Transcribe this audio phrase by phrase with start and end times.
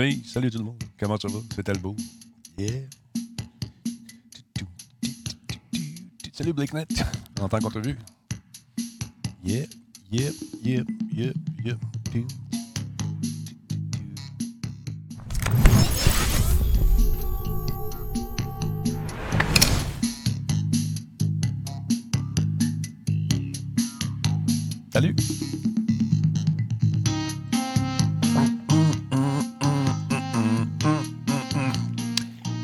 [0.00, 0.80] Hey, salut tout le monde.
[0.96, 1.40] Comment ça va?
[1.56, 1.96] C'est Talbot.
[2.56, 2.82] Yeah.
[6.32, 6.86] Salut Blakenet.
[7.40, 7.96] En tant qu'entrevue.
[9.42, 9.64] Yeah,
[10.12, 11.34] yep, yep, yep,
[11.64, 11.78] yep.
[24.92, 25.16] Salut.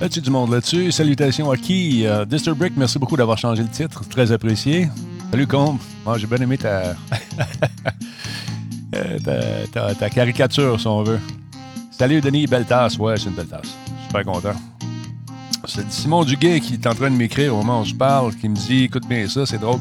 [0.04, 0.92] As-tu du monde là-dessus?
[0.92, 2.06] Salutations à qui?
[2.06, 4.06] Euh, Disturbrick, merci beaucoup d'avoir changé le titre.
[4.06, 4.90] Très apprécié.
[5.30, 5.78] Salut, Combe.
[6.04, 6.94] Moi, j'ai bien aimé ta...
[8.96, 11.18] Euh, ta, ta- ta caricature, si on veut.
[11.90, 12.46] Salut, Denis.
[12.46, 12.96] Belle tasse.
[12.96, 13.76] Ouais, c'est une belle tasse.
[14.06, 14.54] Super content.
[15.66, 18.48] C'est Simon Duguay qui est en train de m'écrire au moment où se parle, qui
[18.48, 19.80] me dit Écoute bien ça, c'est drôle.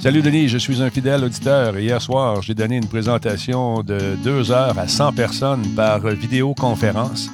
[0.00, 4.50] Salut Denis, je suis un fidèle auditeur hier soir, j'ai donné une présentation de deux
[4.52, 7.30] heures à 100 personnes par vidéoconférence.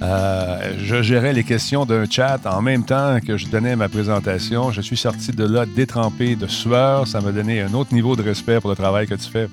[0.00, 4.70] Euh, je gérais les questions d'un chat en même temps que je donnais ma présentation.
[4.70, 7.06] Je suis sorti de là détrempé de sueur.
[7.06, 9.48] Ça m'a donné un autre niveau de respect pour le travail que tu fais.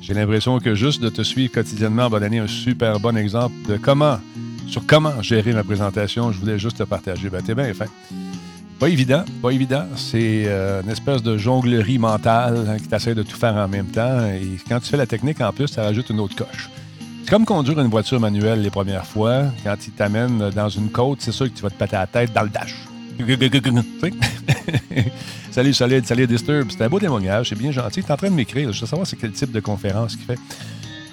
[0.00, 3.76] J'ai l'impression que juste de te suivre quotidiennement va donner un super bon exemple de
[3.76, 4.18] comment,
[4.66, 6.32] sur comment gérer ma présentation.
[6.32, 7.30] Je voulais juste te partager.
[7.30, 7.90] Ben, t'es bien fait.
[8.78, 9.86] Pas évident, pas évident.
[9.96, 13.86] C'est euh, une espèce de jonglerie mentale hein, qui t'essaie de tout faire en même
[13.86, 14.26] temps.
[14.26, 16.68] Et quand tu fais la technique, en plus, ça rajoute une autre coche.
[17.26, 19.46] C'est comme conduire une voiture manuelle les premières fois.
[19.64, 22.32] Quand il t'amène dans une côte, c'est sûr que tu vas te péter la tête
[22.32, 22.76] dans le dash.
[25.50, 26.68] Salut, salut, salut Disturb.
[26.70, 28.02] C'est un beau témoignage, c'est bien gentil.
[28.02, 28.72] Tu es en train de m'écrire.
[28.72, 30.38] Je veux savoir c'est quel type de conférence qu'il fait.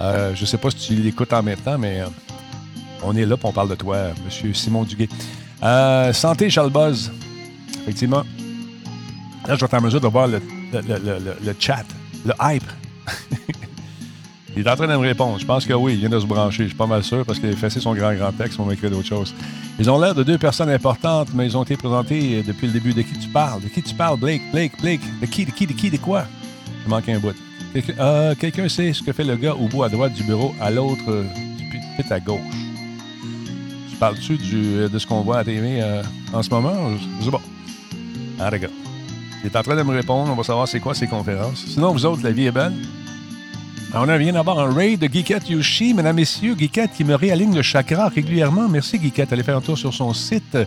[0.02, 2.06] Euh, je sais pas si tu l'écoutes en même temps, mais euh,
[3.02, 5.08] on est là pour on parle de toi, Monsieur Simon Duguay.
[5.64, 7.10] Euh, santé, Charles Buzz.
[7.82, 8.22] Effectivement.
[9.48, 10.40] Là, je vais être en mesure de voir le,
[10.72, 11.84] le- le- le- le chat,
[12.24, 12.64] le hype.
[14.56, 15.38] il est en train de me répondre.
[15.38, 16.64] Je pense que oui, il vient de se brancher.
[16.64, 18.90] Je suis pas mal sûr parce qu'il a effacé son grand, grand texte pour m'écrire
[18.90, 19.34] d'autres choses.
[19.78, 22.92] Ils ont l'air de deux personnes importantes, mais ils ont été présentés depuis le début.
[22.92, 23.62] De qui tu parles?
[23.62, 24.42] De qui tu parles, Blake?
[24.52, 25.00] Blake, Blake?
[25.20, 26.24] De qui, de qui, de qui, de quoi?
[26.84, 27.34] Il manque un bout.
[27.72, 30.54] Quelqu'un euh, quelqu'un sait ce que fait le gars au bout à droite du bureau,
[30.60, 31.24] à l'autre euh,
[31.58, 32.38] du à gauche?
[33.90, 36.74] Tu parles-tu du- de ce qu'on voit à euh, en ce moment?
[37.20, 37.40] Je- sais pas.
[38.38, 38.50] Ah.
[38.54, 40.30] Il est en train de me répondre.
[40.30, 41.64] On va savoir c'est quoi ces conférences.
[41.66, 42.72] Sinon, vous autres, la vie est belle.
[43.96, 45.94] On a vient d'avoir un raid de Geekette Yoshi.
[45.94, 48.68] Mesdames, Messieurs, Geekette qui me réaligne le chakra régulièrement.
[48.68, 49.32] Merci, Geekette.
[49.32, 50.64] Allez faire un tour sur son site, euh,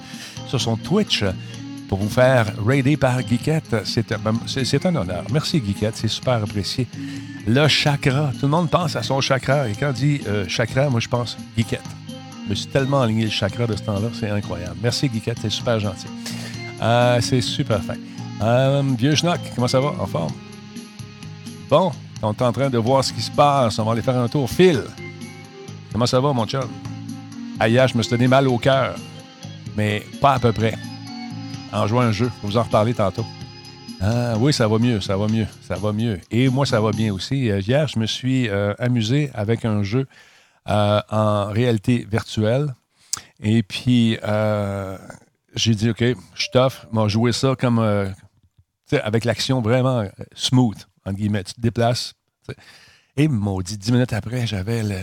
[0.48, 1.26] sur son Twitch,
[1.90, 3.76] pour vous faire raider par Geekette.
[3.84, 5.24] C'est un, c'est- c'est un honneur.
[5.32, 5.98] Merci, Geekette.
[5.98, 6.88] C'est super apprécié.
[7.46, 8.32] Le chakra.
[8.40, 9.68] Tout le monde pense à son chakra.
[9.68, 11.82] Et quand on dit euh, chakra, moi, je pense Geekette.
[12.46, 14.08] Je me suis tellement aligné le chakra de ce temps-là.
[14.18, 14.78] C'est incroyable.
[14.82, 15.40] Merci, Geekette.
[15.42, 16.08] C'est super gentil.
[16.82, 17.96] Euh, c'est super fin.
[18.42, 19.94] Euh, vieux schnock, comment ça va?
[20.00, 20.32] En forme?
[21.70, 21.92] Bon,
[22.22, 23.80] on est en train de voir ce qui se passe.
[23.80, 24.50] On va aller faire un tour.
[24.50, 24.84] Phil,
[25.92, 26.70] comment ça va, mon chum?
[27.66, 28.96] Hier, je me suis donné mal au cœur,
[29.76, 30.76] mais pas à peu près.
[31.74, 33.26] En jouant un jeu, je vous en reparler tantôt.
[34.00, 36.20] Ah, oui, ça va mieux, ça va mieux, ça va mieux.
[36.30, 37.50] Et moi, ça va bien aussi.
[37.50, 40.06] Euh, Hier, je me suis euh, amusé avec un jeu
[40.70, 42.76] euh, en réalité virtuelle.
[43.42, 44.18] Et puis,
[45.56, 46.04] j'ai dit, OK,
[46.36, 47.80] je t'offre, m'a joué ça comme,
[48.92, 50.04] avec l'action vraiment
[50.36, 50.78] smooth,
[51.08, 51.44] entre guillemets.
[51.44, 52.14] Tu te déplaces.
[53.16, 54.96] Et maudit, dix minutes après, j'avais le,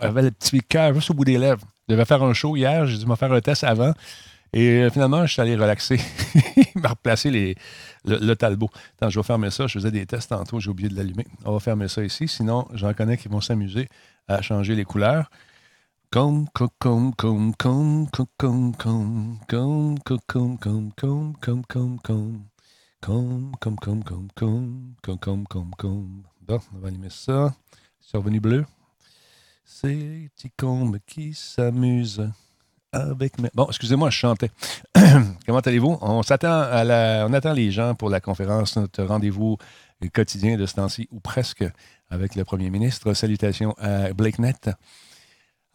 [0.00, 1.66] j'avais le petit cœur juste au bout des lèvres.
[1.88, 3.92] Je devais faire un show hier, j'ai dû me faire un test avant.
[4.52, 5.98] Et euh, finalement, je suis allé relaxer.
[6.56, 7.56] Il m'a replacé les,
[8.04, 8.70] le, Talbot.
[8.96, 9.66] Attends, je vais fermer ça.
[9.66, 11.26] Je faisais des tests tantôt, j'ai oublié de l'allumer.
[11.44, 12.28] On va fermer ça ici.
[12.28, 13.88] Sinon, j'en connais qui vont s'amuser
[14.28, 15.28] à changer les couleurs.
[23.04, 26.22] Comme, comme, comme, comme, comme, comme, comme, comme, comme.
[26.40, 27.54] Bon, on va allumer ça.
[28.00, 28.64] C'est revenu bleu.
[29.62, 32.30] C'est petit combe qui s'amuse
[32.92, 33.50] avec mes...
[33.54, 34.50] Bon, excusez-moi, je chantais.
[35.46, 35.98] Comment allez-vous?
[36.00, 37.26] On s'attend à la...
[37.28, 39.58] On attend les gens pour la conférence, notre rendez-vous
[40.14, 41.64] quotidien de ce temps-ci, ou presque,
[42.08, 43.12] avec le premier ministre.
[43.12, 44.70] Salutations à Blake Net.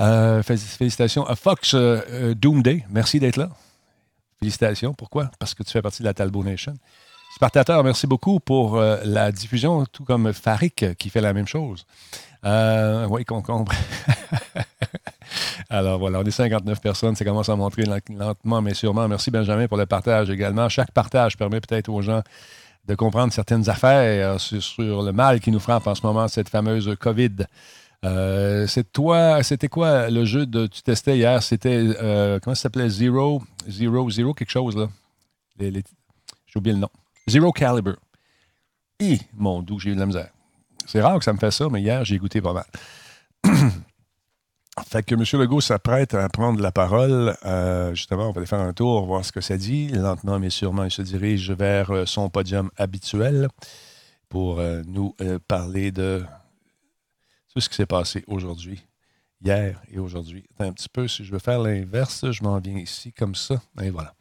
[0.02, 2.86] Euh, fé- félicitations à Fox euh, euh, Doomday.
[2.90, 3.50] Merci d'être là.
[4.40, 4.96] Félicitations.
[4.96, 5.30] Pourquoi?
[5.38, 6.74] Parce que tu fais partie de la Talbot Nation.
[7.36, 11.48] Spartateur, merci beaucoup pour euh, la diffusion, tout comme Farik euh, qui fait la même
[11.48, 11.86] chose.
[12.44, 13.72] Euh, oui, concombre.
[15.70, 19.08] Alors voilà, on est 59 personnes, ça commence à montrer len- lentement mais sûrement.
[19.08, 20.68] Merci Benjamin pour le partage également.
[20.70, 22.24] Chaque partage permet peut-être aux gens
[22.88, 26.50] de comprendre certaines affaires euh, sur, le mal qui nous frappe en ce moment, cette
[26.50, 27.46] fameuse COVID.
[28.68, 31.44] C'est toi, c'était quoi le jeu que tu testais hier?
[31.44, 31.86] C'était,
[32.42, 32.90] comment ça s'appelait?
[32.90, 34.88] Zero, Zero, Zero, quelque chose, là.
[35.60, 35.84] J'ai
[36.56, 36.90] oublié le nom.
[37.30, 37.94] Zero Caliber.
[39.00, 40.32] Hi, mon doux, j'ai eu de la misère.
[40.88, 42.66] C'est rare que ça me fait ça, mais hier, j'ai goûté pas mal.
[44.88, 45.24] Fait que M.
[45.40, 47.36] Legault s'apprête à prendre la parole.
[47.46, 49.90] Euh, justement, on va aller faire un tour, voir ce que ça dit.
[49.90, 53.48] Lentement mais sûrement, il se dirige vers euh, son podium habituel
[54.30, 55.16] pour euh, nous
[55.48, 56.24] parler de
[57.54, 58.84] tout ce qui s'est passé aujourd'hui,
[59.44, 60.46] hier et aujourd'hui.
[60.60, 63.62] un petit peu, si je veux faire l'inverse, je m'en viens ici comme ça.
[63.82, 64.16] Et voilà.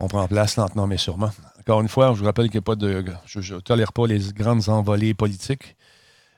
[0.00, 1.30] On prend place lentement mais sûrement.
[1.66, 3.04] Encore une fois, je vous rappelle qu'il n'y a pas de.
[3.26, 5.76] Je ne tolère pas les grandes envolées politiques.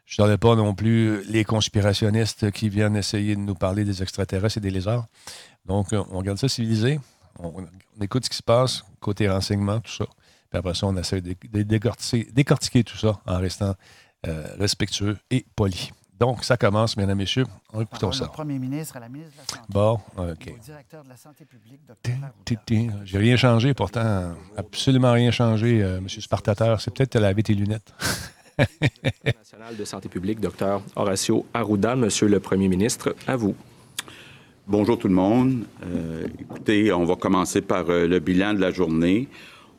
[0.07, 4.57] Je ne pas non plus les conspirationnistes qui viennent essayer de nous parler des extraterrestres
[4.57, 5.07] et des lézards.
[5.67, 6.99] Donc, euh, on regarde ça civilisé.
[7.39, 7.53] On,
[8.01, 10.07] écoute ce qui se passe, côté renseignement, tout ça.
[10.49, 13.75] Puis après ça, on essaie de, décortiquer, tout ça en restant
[14.27, 15.91] euh, respectueux et poli.
[16.19, 17.47] Donc, ça commence, mesdames et messieurs.
[17.73, 18.25] On écoute ça.
[18.25, 19.69] Le premier ministre à la ministre de la Santé.
[19.69, 20.55] Bon, OK.
[20.55, 22.97] Au directeur de la Santé publique, Dr.
[23.05, 26.09] J'ai rien changé, pourtant, absolument rien changé, euh, M.
[26.09, 26.81] Spartateur.
[26.81, 27.93] C'est peut-être laver tes lunettes.
[29.25, 30.83] national de santé publique, Dr.
[30.97, 33.55] Horacio Arruda, Monsieur le Premier ministre, à vous.
[34.67, 35.65] Bonjour tout le monde.
[35.85, 39.29] Euh, écoutez, on va commencer par euh, le bilan de la journée.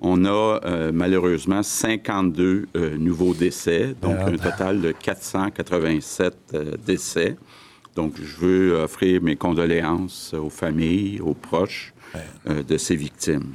[0.01, 2.67] On a euh, malheureusement 52
[2.97, 6.55] nouveaux décès, donc un total de 487
[6.85, 7.35] décès.
[7.95, 11.93] Donc, je veux offrir mes condoléances aux familles, aux proches
[12.47, 13.53] de ces victimes.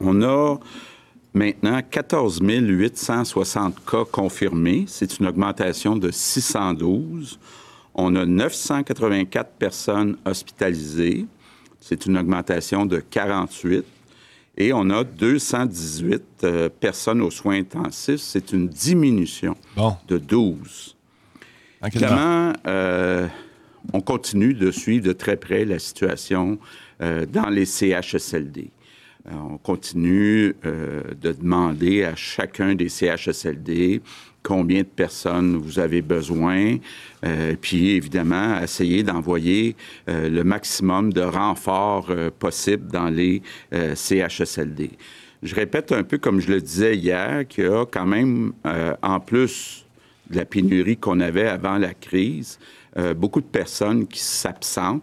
[0.00, 0.58] On a
[1.34, 4.86] Maintenant, 14 860 cas confirmés.
[4.88, 7.38] C'est une augmentation de 612.
[7.94, 11.26] On a 984 personnes hospitalisées.
[11.80, 13.84] C'est une augmentation de 48.
[14.60, 18.20] Et on a 218 euh, personnes aux soins intensifs.
[18.20, 19.56] C'est une diminution
[20.08, 20.96] de 12.
[21.86, 23.28] Évidemment, euh,
[23.92, 26.58] on continue de suivre de très près la situation
[27.00, 28.70] euh, dans les CHSLD.
[29.30, 34.00] On continue de demander à chacun des CHSLD
[34.42, 36.76] combien de personnes vous avez besoin,
[37.24, 39.76] euh, puis évidemment essayer d'envoyer
[40.06, 43.42] le maximum de renforts possibles dans les
[43.72, 44.90] CHSLD.
[45.42, 48.52] Je répète un peu comme je le disais hier, qu'il y a quand même,
[49.02, 49.84] en plus
[50.30, 52.58] de la pénurie qu'on avait avant la crise,
[53.16, 55.02] beaucoup de personnes qui s'absentent,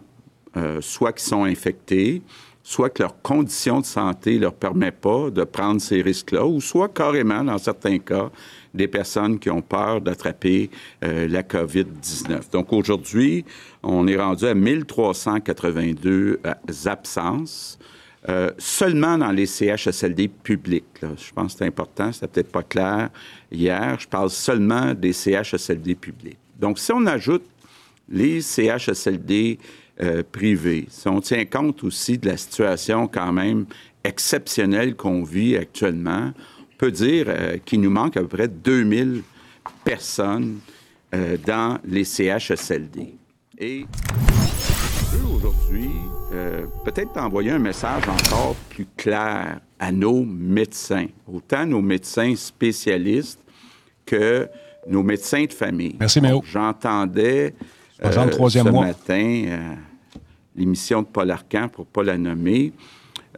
[0.80, 2.22] soit qui sont infectées,
[2.66, 6.60] soit que leur condition de santé ne leur permet pas de prendre ces risques-là, ou
[6.60, 8.32] soit carrément, dans certains cas,
[8.76, 10.70] des personnes qui ont peur d'attraper
[11.04, 12.50] euh, la COVID-19.
[12.52, 13.44] Donc aujourd'hui,
[13.82, 16.54] on est rendu à 1382 euh,
[16.86, 17.78] absences.
[18.28, 20.84] Euh, seulement dans les CHSLD publics.
[21.00, 23.10] Je pense que c'est important, c'était peut-être pas clair
[23.52, 23.96] hier.
[24.00, 26.38] Je parle seulement des CHSLD publics.
[26.58, 27.44] Donc, si on ajoute
[28.08, 29.58] les CHSLD
[30.02, 30.86] euh, privé.
[30.90, 33.64] Si on tient compte aussi de la situation quand même
[34.04, 36.32] exceptionnelle qu'on vit actuellement,
[36.78, 39.22] peut dire euh, qu'il nous manque à peu près 2000
[39.84, 40.58] personnes
[41.14, 43.14] euh, dans les CHSLD.
[43.58, 43.86] Et
[45.34, 45.90] aujourd'hui,
[46.84, 53.40] peut-être envoyer un message encore plus clair à nos médecins, autant nos médecins spécialistes
[54.04, 54.48] que
[54.86, 55.96] nos médecins de famille.
[55.98, 56.42] Merci, Méo.
[56.44, 57.54] J'entendais
[58.04, 59.74] euh, ce matin, euh,
[60.54, 62.72] l'émission de Paul Arcan, pour ne pas la nommer,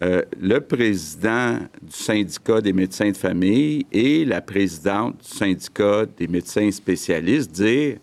[0.03, 6.29] euh, le président du syndicat des médecins de famille et la présidente du syndicat des
[6.29, 7.97] médecins spécialistes dire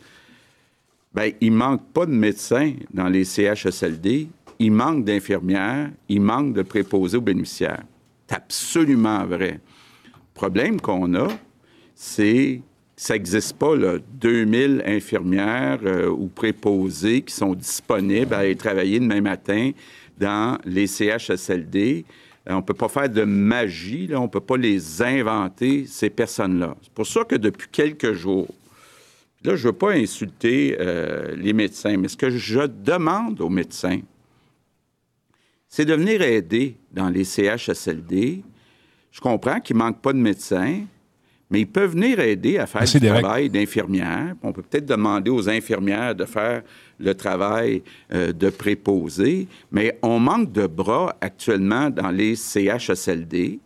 [1.14, 4.28] ben, il manque pas de médecins dans les CHSLD,
[4.60, 7.84] il manque d'infirmières, il manque de préposés aux bénéficiaires.
[8.28, 9.62] C'est absolument vrai.
[10.04, 11.30] Le problème qu'on a,
[11.94, 12.62] c'est
[12.98, 19.00] ça n'existe pas, là, 2000 infirmières euh, ou préposées qui sont disponibles à aller travailler
[19.00, 19.72] demain matin
[20.18, 22.06] dans les CHSLD.
[22.48, 26.10] Euh, on ne peut pas faire de magie, on ne peut pas les inventer, ces
[26.10, 26.76] personnes-là.
[26.82, 28.48] C'est pour ça que depuis quelques jours,
[29.44, 33.50] là, je ne veux pas insulter euh, les médecins, mais ce que je demande aux
[33.50, 34.00] médecins,
[35.68, 38.44] c'est de venir aider dans les CHSLD.
[39.12, 40.84] Je comprends qu'il ne manque pas de médecins,
[41.50, 44.36] mais ils peuvent venir aider à faire le travail d'infirmière.
[44.42, 46.64] On peut peut-être demander aux infirmières de faire
[47.00, 47.84] le travail
[48.14, 53.60] euh, de préposé, mais on manque de bras actuellement dans les CHSLD.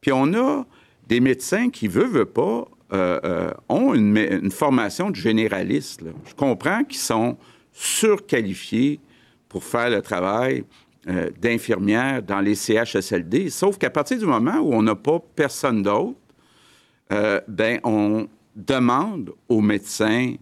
[0.00, 0.66] Puis on a
[1.06, 6.02] des médecins qui, veulent, veulent pas, euh, euh, ont une, formation de généraliste.
[6.26, 7.36] Je comprends qu'ils sont
[7.72, 9.00] surqualifiés
[9.48, 10.64] pour faire le travail
[11.40, 16.18] d'infirmière dans les CHSLD, sauf qu'à partir du moment où on n'a pas personne d'autre,
[17.12, 20.34] euh, ben, on demande aux médecins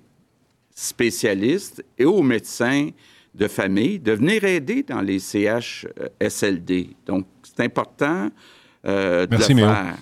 [0.74, 2.90] spécialistes et aux médecins
[3.34, 6.90] de famille de venir aider dans les CHSLD.
[7.06, 8.30] Donc, c'est important
[8.86, 9.96] euh, de le faire.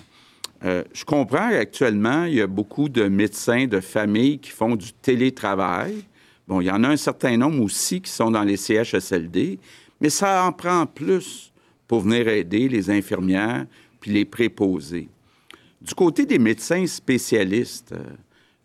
[0.65, 4.93] Euh, je comprends qu'actuellement, il y a beaucoup de médecins de famille qui font du
[4.93, 6.05] télétravail
[6.47, 9.59] Bon, il y en a un certain nombre aussi qui sont dans les CHSLD,
[10.01, 11.53] mais ça en prend plus
[11.87, 13.65] pour venir aider les infirmières
[13.99, 15.07] puis les préposés.
[15.83, 18.15] Du côté des médecins spécialistes, euh,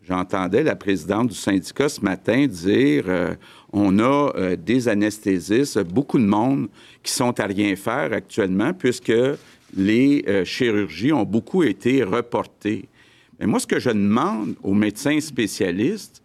[0.06, 3.34] j'entendais la présidente du syndicat ce matin dire euh,
[3.72, 6.68] on a euh, des anesthésistes, beaucoup de monde
[7.02, 9.12] qui sont à rien faire actuellement puisque
[9.76, 12.88] les chirurgies ont beaucoup été reportées.
[13.38, 16.22] Mais moi, ce que je demande aux médecins spécialistes,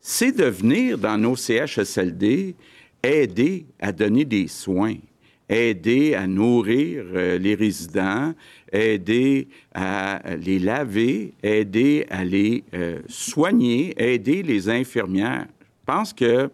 [0.00, 2.56] c'est de venir dans nos CHSLD
[3.02, 4.96] aider à donner des soins,
[5.48, 8.34] aider à nourrir euh, les résidents,
[8.72, 15.46] aider à les laver, aider à les euh, soigner, aider les infirmières.
[15.60, 16.50] Je pense que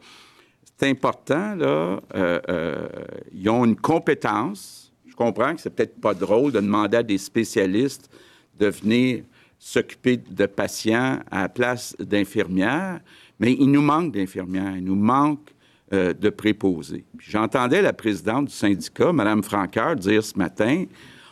[0.77, 2.01] c'est important, là.
[2.15, 2.89] Euh,
[3.33, 4.93] ils ont une compétence.
[5.07, 8.11] Je comprends que c'est peut-être pas drôle de demander à des spécialistes
[8.59, 9.23] de venir
[9.59, 13.01] s'occuper de patients à la place d'infirmières,
[13.39, 15.51] mais il nous manque d'infirmières, il nous manque
[15.93, 17.05] euh, de préposés.
[17.19, 20.85] J'entendais la présidente du syndicat, Mme Franqueur, dire ce matin,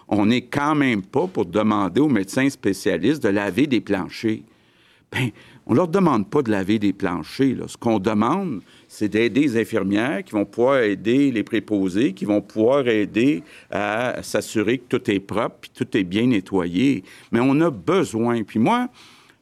[0.08, 4.42] on n'est quand même pas pour demander aux médecins spécialistes de laver des planchers.
[5.12, 5.30] Bien,
[5.66, 7.56] on ne leur demande pas de laver des planchers.
[7.66, 12.40] Ce qu'on demande, c'est d'aider les infirmières qui vont pouvoir aider les préposés, qui vont
[12.40, 17.04] pouvoir aider à s'assurer que tout est propre, puis tout est bien nettoyé.
[17.32, 18.42] Mais on a besoin.
[18.42, 18.88] Puis moi,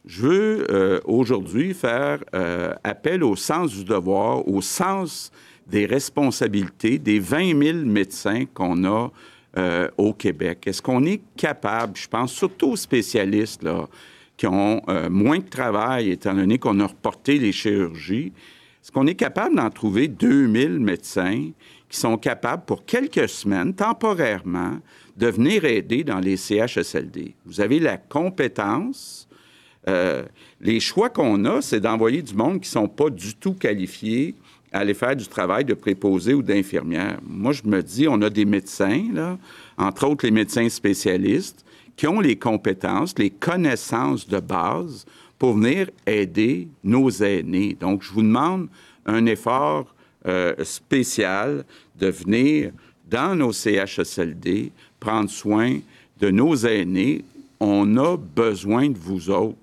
[0.07, 5.33] je veux euh, aujourd'hui faire euh, appel au sens du devoir, au sens
[5.67, 9.11] des responsabilités des 20 000 médecins qu'on a
[9.59, 10.67] euh, au Québec.
[10.67, 13.67] Est-ce qu'on est capable, je pense surtout aux spécialistes
[14.37, 18.33] qui ont moins de travail étant donné qu'on a reporté les chirurgies,
[18.87, 21.51] est-ce qu'on est capable d'en trouver 2000 médecins
[21.89, 24.79] qui sont capables, pour quelques semaines, temporairement,
[25.17, 27.35] de venir aider dans les CHSLD?
[27.47, 29.25] Vous avez la compétence.
[29.88, 30.23] Euh,
[30.61, 34.35] les choix qu'on a, c'est d'envoyer du monde qui ne sont pas du tout qualifiés
[34.73, 37.19] à aller faire du travail de préposé ou d'infirmière.
[37.26, 39.38] Moi, je me dis, on a des médecins, là,
[39.78, 41.64] entre autres les médecins spécialistes,
[41.97, 45.07] qui ont les compétences, les connaissances de base
[45.38, 47.76] pour venir aider nos aînés.
[47.78, 48.69] Donc, je vous demande
[49.07, 49.95] un effort
[50.26, 51.64] euh, spécial
[51.99, 52.73] de venir
[53.09, 55.78] dans nos CHSLD prendre soin
[56.21, 57.25] de nos aînés.
[57.61, 59.59] On a besoin de vous autres.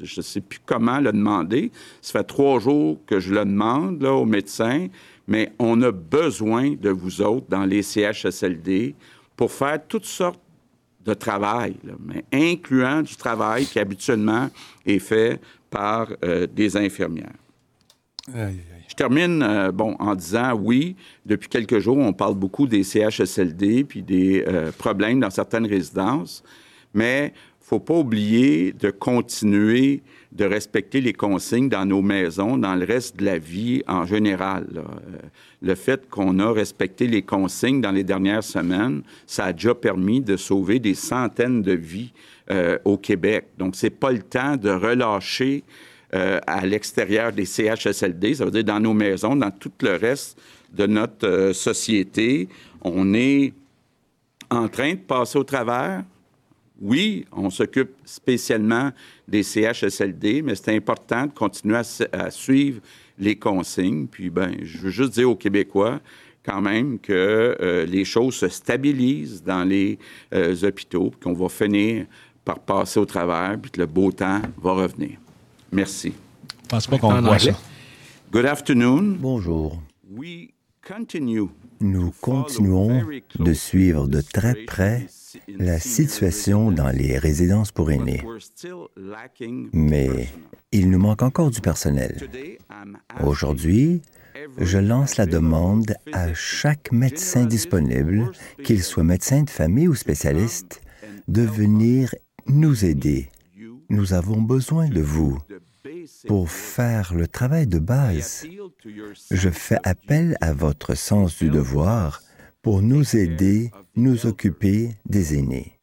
[0.00, 1.72] Je ne sais plus comment le demander.
[2.00, 4.86] Ça fait trois jours que je le demande là, aux médecins,
[5.26, 8.94] mais on a besoin de vous autres dans les CHSLD
[9.36, 10.40] pour faire toutes sortes
[11.04, 14.50] de travail, mais incluant du travail qui habituellement
[14.84, 17.32] est fait par euh, des infirmières.
[18.88, 23.84] Je termine euh, bon, en disant oui, depuis quelques jours, on parle beaucoup des CHSLD
[23.84, 26.42] puis des euh, problèmes dans certaines résidences,
[26.94, 30.02] mais il ne faut pas oublier de continuer
[30.32, 34.66] de respecter les consignes dans nos maisons, dans le reste de la vie en général.
[34.76, 34.82] Euh,
[35.62, 40.20] le fait qu'on a respecté les consignes dans les dernières semaines, ça a déjà permis
[40.20, 42.12] de sauver des centaines de vies
[42.50, 43.46] euh, au Québec.
[43.56, 45.64] Donc, c'est pas le temps de relâcher
[46.14, 50.38] euh, à l'extérieur des CHSLD, ça veut dire dans nos maisons, dans tout le reste
[50.72, 52.48] de notre société.
[52.82, 53.52] On est
[54.50, 56.02] en train de passer au travers
[56.80, 58.92] oui, on s'occupe spécialement
[59.26, 61.76] des CHSLD, mais c'est important de continuer
[62.12, 62.80] à, suivre
[63.18, 64.06] les consignes.
[64.06, 66.00] Puis, ben, je veux juste dire aux Québécois
[66.44, 69.98] quand même que euh, les choses se stabilisent dans les
[70.32, 72.06] euh, hôpitaux, qu'on va finir
[72.44, 75.18] par passer au travers, puis que le beau temps va revenir.
[75.72, 76.14] Merci.
[76.62, 77.52] Je pense pas qu'on voit ça.
[78.32, 79.16] Good afternoon.
[79.18, 79.82] Bonjour.
[81.80, 83.02] Nous continuons
[83.38, 85.06] de suivre de très près
[85.48, 88.22] la situation dans les résidences pour aînés.
[89.72, 90.28] Mais
[90.72, 92.28] il nous manque encore du personnel.
[93.22, 94.02] Aujourd'hui,
[94.58, 98.30] je lance la demande à chaque médecin disponible,
[98.64, 100.80] qu'il soit médecin de famille ou spécialiste,
[101.26, 102.14] de venir
[102.46, 103.30] nous aider.
[103.90, 105.38] Nous avons besoin de vous
[106.26, 108.46] pour faire le travail de base.
[109.30, 112.22] Je fais appel à votre sens du devoir
[112.68, 115.80] pour nous aider, nous occuper des aînés.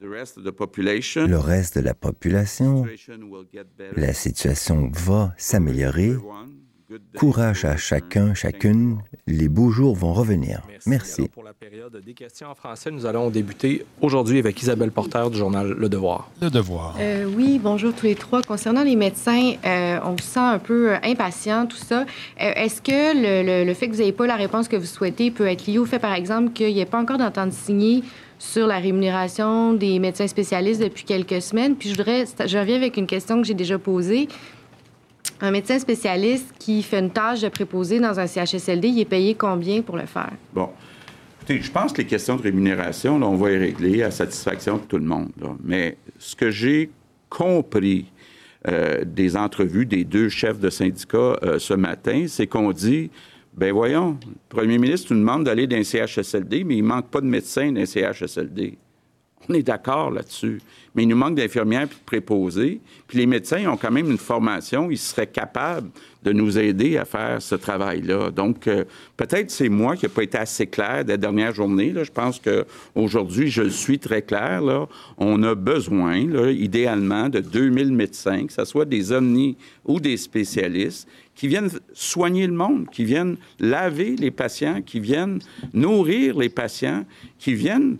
[0.00, 2.84] Le reste de la population,
[3.94, 6.16] la situation va s'améliorer
[7.16, 8.98] Courage à chacun, chacune.
[9.26, 10.62] Les beaux jours vont revenir.
[10.86, 11.28] Merci.
[11.28, 15.36] pour la période des questions en français, nous allons débuter aujourd'hui avec Isabelle Porter du
[15.36, 16.30] journal Le Devoir.
[16.40, 16.94] Le Devoir.
[17.00, 18.40] Euh, oui, bonjour tous les trois.
[18.42, 22.02] Concernant les médecins, euh, on se sent un peu impatient, tout ça.
[22.02, 22.04] Euh,
[22.54, 25.66] est-ce que le, fait que vous n'ayez pas la réponse que vous souhaitez peut être
[25.66, 28.04] lié au fait, par exemple, qu'il n'y ait pas encore d'entente signée
[28.38, 31.74] sur la rémunération des médecins spécialistes depuis quelques semaines?
[31.74, 34.28] Puis je voudrais, je reviens avec une question que j'ai déjà posée.
[35.40, 39.34] Un médecin spécialiste qui fait une tâche de préposé dans un CHSLD, il est payé
[39.34, 40.32] combien pour le faire?
[40.54, 40.70] Bon.
[41.36, 44.82] Écoutez, je pense que les questions de rémunération, on va y régler à satisfaction de
[44.82, 45.30] tout le monde.
[45.62, 46.90] Mais ce que j'ai
[47.28, 48.06] compris
[48.66, 53.10] euh, des entrevues des deux chefs de syndicats euh, ce matin, c'est qu'on dit
[53.56, 57.20] ben voyons, le premier ministre nous demande d'aller dans un CHSLD, mais il manque pas
[57.20, 58.76] de médecins dans un CHSLD.
[59.48, 60.60] On est d'accord là-dessus.
[60.94, 62.80] Mais il nous manque d'infirmières et de préposés.
[63.06, 64.90] Puis les médecins ont quand même une formation.
[64.90, 65.90] Ils seraient capables
[66.24, 68.30] de nous aider à faire ce travail-là.
[68.30, 68.84] Donc, euh,
[69.16, 71.92] peut-être c'est moi qui n'ai pas été assez clair des dernières journées.
[71.92, 72.02] Là.
[72.02, 74.62] Je pense qu'aujourd'hui, je suis très clair.
[74.62, 74.88] Là.
[75.18, 81.06] On a besoin, idéalement, de 2000 médecins, que ce soit des omnis ou des spécialistes,
[81.36, 85.40] qui viennent soigner le monde, qui viennent laver les patients, qui viennent
[85.74, 87.04] nourrir les patients,
[87.38, 87.98] qui viennent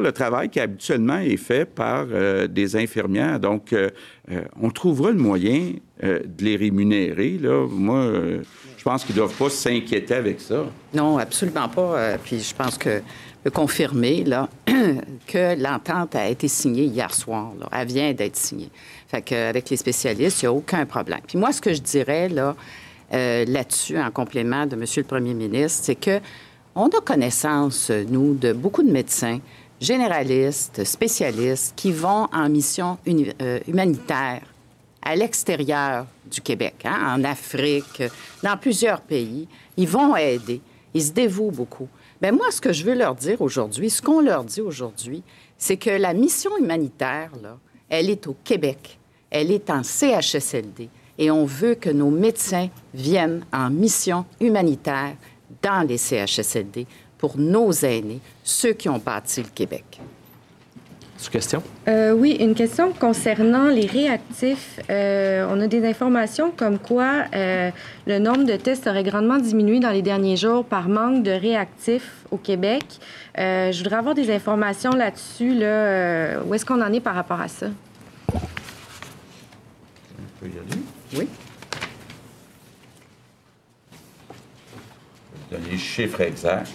[0.00, 3.38] le travail qui habituellement est fait par euh, des infirmières.
[3.40, 3.90] Donc, euh,
[4.30, 5.72] euh, on trouvera le moyen
[6.02, 7.38] de les rémunérer.
[7.40, 7.66] Là.
[7.70, 8.10] Moi,
[8.76, 10.66] je pense qu'ils ne doivent pas s'inquiéter avec ça.
[10.92, 12.18] Non, absolument pas.
[12.22, 13.00] puis je pense que
[13.54, 14.48] confirmer là,
[15.26, 17.52] que l'entente a été signée hier soir.
[17.58, 17.68] Là.
[17.72, 18.70] Elle vient d'être signée.
[19.08, 21.20] Fait qu'avec les spécialistes, il n'y a aucun problème.
[21.26, 22.54] Puis moi, ce que je dirais là,
[23.10, 24.84] là-dessus, en complément de M.
[24.96, 26.20] le Premier ministre, c'est que
[26.74, 29.38] on a connaissance, nous, de beaucoup de médecins
[29.80, 32.98] généralistes, spécialistes qui vont en mission
[33.40, 34.42] euh, humanitaire
[35.02, 38.02] à l'extérieur du Québec, hein, en Afrique,
[38.42, 39.46] dans plusieurs pays.
[39.76, 40.60] Ils vont aider.
[40.94, 41.88] Ils se dévouent beaucoup.
[42.22, 45.22] Mais moi, ce que je veux leur dire aujourd'hui, ce qu'on leur dit aujourd'hui,
[45.58, 47.30] c'est que la mission humanitaire,
[47.88, 48.98] elle est au Québec.
[49.30, 50.88] Elle est en CHSLD.
[51.18, 55.16] Et on veut que nos médecins viennent en mission humanitaire
[55.62, 56.86] dans les CHSLD
[57.24, 59.98] pour nos aînés, ceux qui ont bâti le Québec.
[61.16, 61.62] Sous question?
[61.88, 64.78] Euh, oui, une question concernant les réactifs.
[64.90, 67.70] Euh, on a des informations comme quoi euh,
[68.06, 72.26] le nombre de tests aurait grandement diminué dans les derniers jours par manque de réactifs
[72.30, 72.84] au Québec.
[73.38, 75.54] je voudrais avoir des informations là-dessus.
[75.54, 77.68] Là, où est-ce qu'on en est par rapport à ça?
[78.34, 78.38] On
[80.40, 80.82] peut y aller?
[81.16, 81.26] Oui.
[85.70, 86.72] Les chiffres exacts.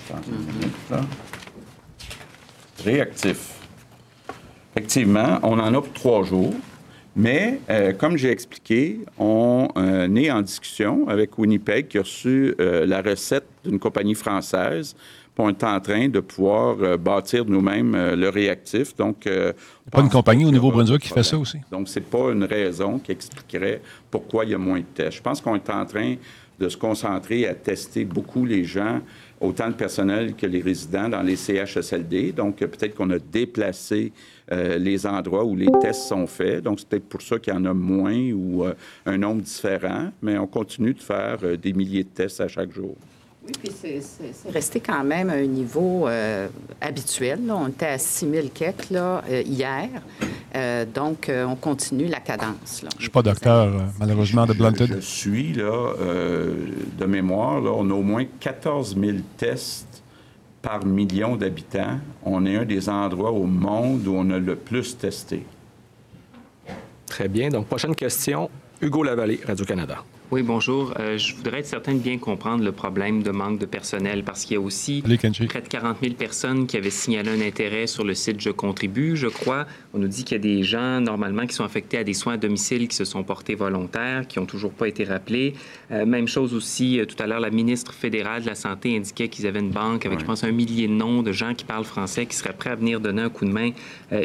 [2.83, 3.55] Réactif.
[4.75, 6.53] Effectivement, on en a pour trois jours.
[7.15, 12.55] Mais, euh, comme j'ai expliqué, on euh, est en discussion avec Winnipeg qui a reçu
[12.61, 14.95] euh, la recette d'une compagnie française.
[15.35, 18.95] Puis on est en train de pouvoir bâtir nous-mêmes le réactif.
[18.95, 19.27] Donc,
[19.89, 21.59] pas une compagnie au Nouveau-Brunswick qui fait ça aussi?
[21.71, 25.17] Donc, c'est pas une raison qui expliquerait pourquoi il y a moins de tests.
[25.17, 26.15] Je pense qu'on est en train
[26.59, 29.01] de se concentrer à tester beaucoup les gens,
[29.39, 32.33] autant le personnel que les résidents dans les CHSLD.
[32.33, 34.11] Donc, peut-être qu'on a déplacé
[34.51, 36.63] euh, les endroits où les tests sont faits.
[36.63, 38.73] Donc, c'est peut-être pour ça qu'il y en a moins ou euh,
[39.05, 42.73] un nombre différent, mais on continue de faire euh, des milliers de tests à chaque
[42.73, 42.95] jour.
[43.49, 46.47] Oui, puis c'est resté quand même à un niveau euh,
[46.81, 47.39] habituel.
[47.49, 49.89] On était à 6 000 quêtes là, euh, hier.
[50.55, 52.81] Euh, donc, on continue la cadence.
[52.83, 52.89] Là.
[52.93, 54.95] Je ne suis pas docteur, malheureusement, de Blunted.
[54.95, 55.93] Je, suis, là,
[56.97, 60.03] de mémoire, là, on a au moins 14 000 tests
[60.61, 61.99] par million d'habitants.
[62.23, 65.45] On est un des endroits au monde où on a le plus testé.
[67.05, 67.49] Très bien.
[67.49, 68.49] Donc, prochaine question.
[68.81, 70.03] Hugo Lavallée, Radio-Canada.
[70.31, 70.93] Oui, bonjour.
[70.99, 74.45] Euh, je voudrais être certain de bien comprendre le problème de manque de personnel parce
[74.45, 78.03] qu'il y a aussi près de 40 000 personnes qui avaient signalé un intérêt sur
[78.03, 79.65] le site Je contribue, je crois.
[79.95, 82.33] On nous dit qu'il y a des gens, normalement, qui sont affectés à des soins
[82.33, 85.55] à domicile qui se sont portés volontaires, qui n'ont toujours pas été rappelés.
[85.91, 89.29] Euh, même chose aussi, euh, tout à l'heure, la ministre fédérale de la Santé indiquait
[89.29, 91.85] qu'ils avaient une banque avec, je pense, un millier de noms de gens qui parlent
[91.85, 93.71] français qui seraient prêts à venir donner un coup de main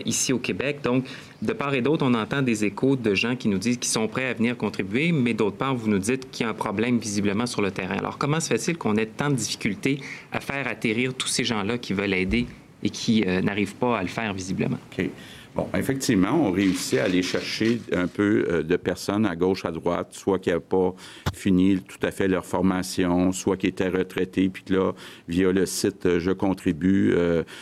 [0.05, 0.81] ici au Québec.
[0.85, 1.07] Donc,
[1.45, 4.09] de part et d'autre, on entend des échos de gens qui nous disent qu'ils sont
[4.09, 6.99] prêts à venir contribuer, mais d'autre part, vous nous dites qu'il y a un problème
[6.99, 7.97] visiblement sur le terrain.
[7.97, 10.01] Alors, comment se fait-il qu'on ait tant de difficultés
[10.33, 12.47] à faire atterrir tous ces gens-là qui veulent aider
[12.83, 14.79] et qui euh, n'arrivent pas à le faire visiblement?
[14.99, 15.09] OK.
[15.55, 19.71] Bon, effectivement, on réussit à aller chercher un peu euh, de personnes à gauche, à
[19.71, 20.93] droite, soit qui n'avaient pas
[21.33, 24.93] fini tout à fait leur formation, soit qui étaient retraités, puis que là,
[25.29, 27.15] via le site euh, Je contribue,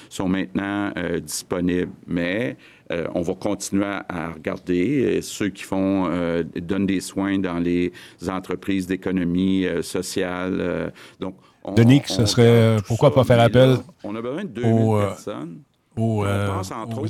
[0.08, 0.92] sont maintenant
[1.22, 1.92] disponibles.
[2.06, 2.56] Mais
[2.92, 7.58] euh, on va continuer à, regarder euh, ceux qui font euh, donnent des soins dans
[7.58, 7.92] les
[8.28, 10.92] entreprises d'économie sociale.
[11.18, 11.36] donc,
[11.76, 15.58] Denis, ce serait pourquoi pas faire appel on a besoin de 2000 personnes.
[15.94, 16.24] Aux,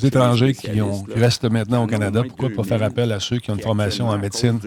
[0.03, 0.69] étrangers qui,
[1.15, 4.19] restent maintenant au Canada, pourquoi pas faire appel à ceux qui ont une formation en
[4.19, 4.59] médecine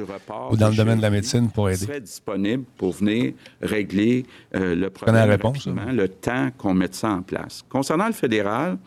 [0.51, 1.85] ou dans le domaine de la médecine pour aider?
[1.85, 7.23] Serait disponible pour venir régler le problème, la réponse, le temps qu'on mette ça en
[7.23, 7.61] place.
[7.67, 8.77] Concernant le fédéral,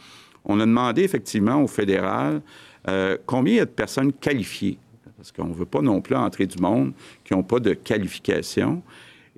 [0.48, 2.40] on a demandé effectivement au fédéral
[2.88, 4.78] euh, combien il y a de personnes qualifiées.
[5.16, 6.92] parce qu'on ne veut pas non plus entrer du monde
[7.24, 8.82] qui n'ont pas de qualification.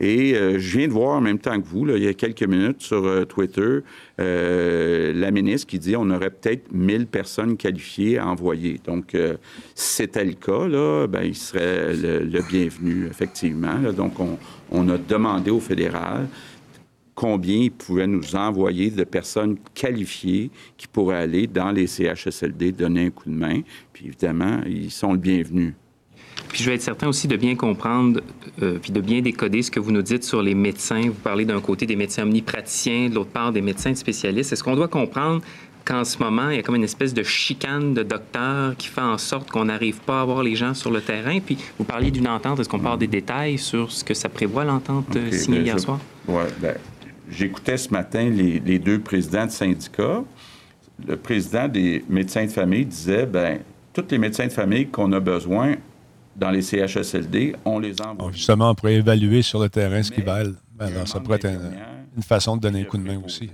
[0.02, 2.44] Et euh, je viens de voir en même temps que vous, il y a quelques
[2.44, 3.80] minutes sur euh, Twitter,
[4.16, 8.80] la ministre qui dit on aurait peut-être 1000 personnes qualifiées à envoyer.
[8.84, 9.16] Donc,
[9.74, 13.78] si c'était le cas, là, ben, il serait le, bienvenu, effectivement.
[13.96, 14.38] Donc, on,
[14.70, 16.28] on, a demandé au fédéral
[17.14, 23.06] combien il pouvait nous envoyer de personnes qualifiées qui pourraient aller dans les CHSLD donner
[23.06, 23.60] un coup de main.
[23.92, 25.74] Puis évidemment, ils sont le bienvenu.
[26.48, 28.20] Puis je vais être certain aussi de bien comprendre,
[28.62, 31.02] euh, puis de bien décoder ce que vous nous dites sur les médecins.
[31.02, 34.52] Vous parlez d'un côté des médecins omnipraticiens, de l'autre part des médecins spécialistes.
[34.52, 35.42] Est-ce qu'on doit comprendre
[35.84, 39.00] qu'en ce moment, il y a comme une espèce de chicane de docteurs qui fait
[39.00, 41.38] en sorte qu'on n'arrive pas à voir les gens sur le terrain?
[41.40, 42.58] Puis vous parliez d'une entente.
[42.58, 45.80] Est-ce qu'on parle des détails sur ce que ça prévoit, l'entente euh, signée ben, hier
[45.80, 46.00] soir?
[46.26, 46.74] Oui, bien,
[47.30, 50.22] j'écoutais ce matin les, les, deux présidents de syndicats.
[51.06, 53.60] Le président des médecins de famille disait, ben
[53.92, 55.76] tous les médecins de famille qu'on a besoin
[56.36, 58.30] dans les CHSLD, on les envoie.
[58.32, 60.54] justement, on pourrait évaluer sur le terrain ce qu'ils valent.
[60.74, 61.50] Ben, ça pourrait être
[62.16, 63.50] une façon de donner un coup de main aussi.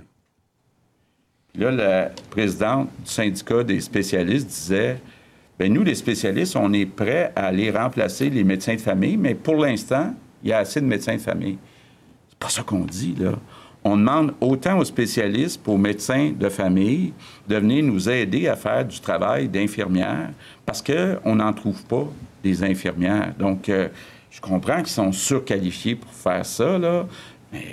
[1.55, 4.99] Là, la présidente du syndicat des spécialistes disait
[5.59, 9.33] Bien, nous, les spécialistes, on est prêts à aller remplacer les médecins de famille, mais
[9.33, 10.13] pour l'instant,
[10.43, 11.57] il y a assez de médecins de famille.
[12.29, 13.31] C'est pas ça qu'on dit, là.
[13.89, 17.13] On demande autant aux spécialistes qu'aux médecins de famille
[17.47, 20.31] de venir nous aider à faire du travail d'infirmière
[20.65, 22.05] parce qu'on n'en trouve pas
[22.43, 23.33] des infirmières.
[23.39, 23.87] Donc, euh,
[24.29, 27.07] je comprends qu'ils sont surqualifiés pour faire ça, là,
[27.53, 27.63] mais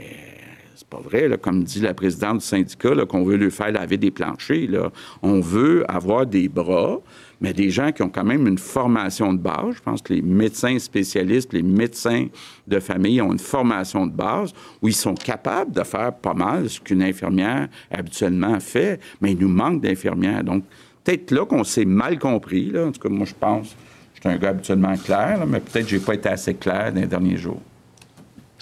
[0.76, 4.12] c'est pas vrai, comme dit la présidente du syndicat, qu'on veut lui faire laver des
[4.12, 4.68] planchers.
[5.20, 7.00] On veut avoir des bras,
[7.44, 9.76] mais des gens qui ont quand même une formation de base.
[9.76, 12.28] Je pense que les médecins spécialistes, les médecins
[12.66, 16.70] de famille ont une formation de base où ils sont capables de faire pas mal
[16.70, 20.42] ce qu'une infirmière habituellement fait, mais il nous manque d'infirmières.
[20.42, 20.64] Donc,
[21.04, 22.72] peut-être là qu'on s'est mal compris.
[22.78, 23.76] En tout cas, moi, je pense
[24.24, 27.00] suis un gars habituellement clair, mais peut-être que je n'ai pas été assez clair dans
[27.00, 27.60] les derniers jours.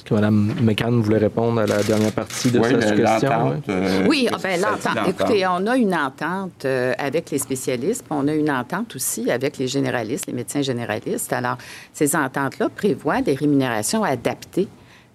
[0.03, 3.63] Est-ce que Mme McCann voulait répondre à la dernière partie de cette question?
[3.69, 5.09] Euh, oui, ah, ben, l'entente.
[5.09, 9.31] Écoutez, on a une entente euh, avec les spécialistes, puis on a une entente aussi
[9.31, 11.33] avec les généralistes, les médecins généralistes.
[11.33, 11.57] Alors,
[11.93, 14.67] ces ententes-là prévoient des rémunérations adaptées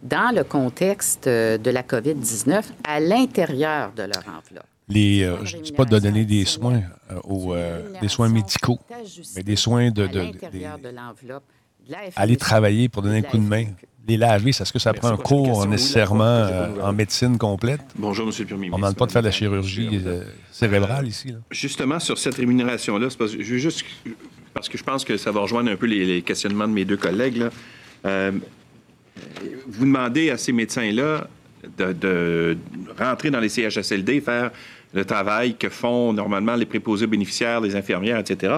[0.04, 5.58] dans le contexte euh, de la COVID-19 à l'intérieur de leur enveloppe les, euh, je
[5.58, 8.80] ne dis pas de donner des soins euh, aux, euh, des soins médicaux,
[9.36, 10.32] mais des soins de, de,
[12.16, 13.66] aller travailler pour donner un coup de main.
[14.08, 16.50] Les laver, est-ce que ça prend un cours nécessairement
[16.82, 17.82] en médecine complète?
[17.98, 18.34] Bonjour, M.
[18.40, 18.76] le Premier ministre.
[18.76, 20.00] On ne demande pas de faire de la chirurgie
[20.52, 21.34] cérébrale ici.
[21.52, 23.84] Justement, sur cette rémunération-là, parce, je juste,
[24.54, 26.96] parce que je pense que ça va rejoindre un peu les, questionnements de mes deux
[26.96, 27.44] collègues.
[28.04, 28.42] vous
[29.86, 31.28] demandez à ces médecins-là
[31.78, 32.58] de, de,
[32.98, 34.52] rentrer dans les CHSLD, faire
[34.94, 38.58] le travail que font normalement les préposés bénéficiaires, les infirmières, etc.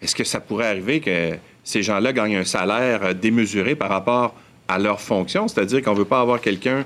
[0.00, 4.34] Est-ce que ça pourrait arriver que ces gens-là gagnent un salaire euh, démesuré par rapport
[4.68, 5.48] à leur fonction?
[5.48, 6.84] C'est-à-dire qu'on ne veut pas avoir quelqu'un,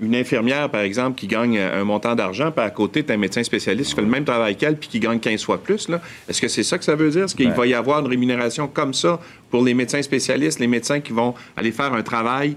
[0.00, 3.42] une infirmière, par exemple, qui gagne un montant d'argent, puis à côté, tu un médecin
[3.42, 5.88] spécialiste qui fait le même travail qu'elle, puis qui gagne 15 fois plus.
[6.28, 7.24] Est-ce que c'est ça que ça veut dire?
[7.24, 7.54] Est-ce qu'il ben.
[7.54, 9.18] va y avoir une rémunération comme ça
[9.50, 12.56] pour les médecins spécialistes, les médecins qui vont aller faire un travail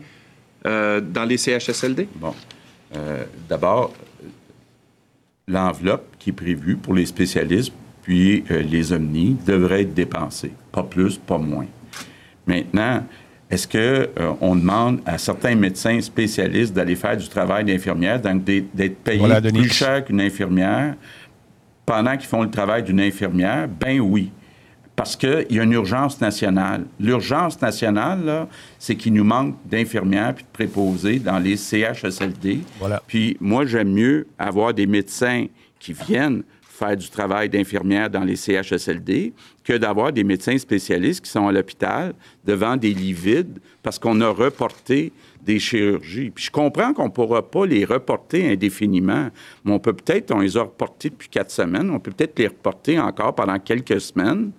[0.67, 2.07] euh, dans les CHSLD?
[2.15, 2.35] Bon.
[2.95, 3.93] Euh, d'abord,
[5.47, 10.51] l'enveloppe qui est prévue pour les spécialistes puis euh, les omnis devrait être dépensée.
[10.71, 11.67] Pas plus, pas moins.
[12.47, 13.05] Maintenant,
[13.51, 19.41] est-ce qu'on euh, demande à certains médecins spécialistes d'aller faire du travail d'infirmière, d'être payés
[19.51, 20.95] plus cher qu'une infirmière?
[21.85, 23.67] Pendant qu'ils font le travail d'une infirmière?
[23.67, 24.31] Ben oui
[24.93, 26.85] parce qu'il y a une urgence nationale.
[26.99, 28.45] L'urgence nationale,
[28.77, 32.59] c'est qu'il nous manque d'infirmières puis de préposés dans les CHSLD.
[32.77, 33.01] Voilà.
[33.07, 35.47] Puis moi, j'aime mieux avoir des médecins
[35.79, 36.43] qui viennent
[36.81, 41.51] faire du travail d'infirmière dans les CHSLD que d'avoir des médecins spécialistes qui sont à
[41.51, 42.13] l'hôpital
[42.43, 45.11] devant des lits vides parce qu'on a reporté
[45.43, 46.31] des chirurgies.
[46.31, 49.29] Puis je comprends qu'on ne pourra pas les reporter indéfiniment,
[49.63, 52.47] mais on peut peut-être, on les a reportés depuis quatre semaines, on peut peut-être les
[52.47, 54.51] reporter encore pendant quelques semaines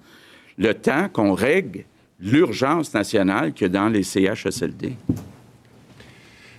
[0.59, 1.85] le temps qu'on règle
[2.21, 4.93] l'urgence nationale qu'il y a dans les CHSLD.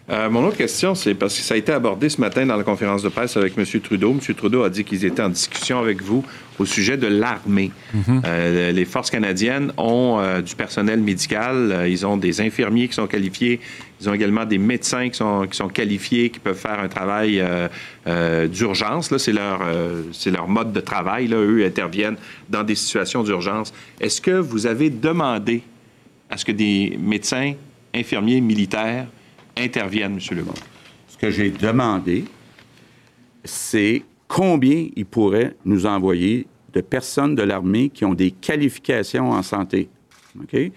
[0.10, 2.64] Euh, mon autre question, c'est parce que ça a été abordé ce matin dans la
[2.64, 3.66] conférence de presse avec M.
[3.82, 4.12] Trudeau.
[4.12, 4.36] M.
[4.36, 6.26] Trudeau a dit qu'ils étaient en discussion avec vous
[6.60, 7.72] au sujet de l'armée.
[7.94, 8.22] Mhm.
[8.26, 13.08] Euh, les forces canadiennes ont euh, du personnel médical, ils ont des infirmiers qui sont
[13.08, 13.62] qualifiés,
[14.02, 17.42] ils ont également des médecins qui sont, qui sont qualifiés, qui peuvent faire un travail
[18.52, 19.16] d'urgence.
[19.18, 19.62] c'est leur,
[20.12, 21.28] c'est leur mode de travail.
[21.28, 21.38] Là.
[21.38, 22.18] Eux interviennent
[22.50, 23.74] dans des situations d'urgence.
[24.02, 25.64] Est-ce que vous avez demandé
[26.30, 27.54] à ce que des médecins,
[27.96, 29.08] infirmiers, militaires
[29.58, 30.38] interviennent, M.
[30.38, 30.54] Legault?
[31.08, 32.26] Ce que j'ai demandé,
[33.44, 39.44] c'est combien ils pourraient nous envoyer de personnes de l'armée qui ont des qualifications en
[39.44, 39.90] santé.
[40.42, 40.72] OK?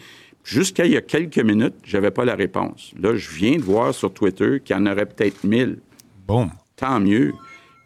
[0.45, 2.93] Jusqu'à il y a quelques minutes, je n'avais pas la réponse.
[3.01, 5.79] Là, je viens de voir sur Twitter qu'il y en aurait peut-être 1000.
[6.27, 6.49] Bon.
[6.77, 7.33] Tant mieux.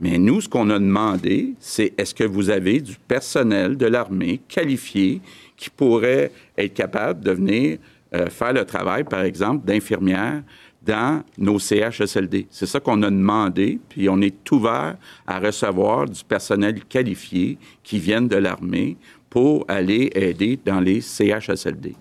[0.00, 4.40] Mais nous, ce qu'on a demandé, c'est est-ce que vous avez du personnel de l'armée
[4.48, 5.20] qualifié
[5.57, 7.79] qui pourrait être capable de venir
[8.14, 10.42] euh, faire le travail, par exemple, d'infirmière
[10.84, 12.46] dans nos CHSLD.
[12.50, 17.98] C'est ça qu'on a demandé, puis on est ouvert à recevoir du personnel qualifié qui
[17.98, 18.96] vienne de l'armée
[19.28, 21.94] pour aller aider dans les CHSLD.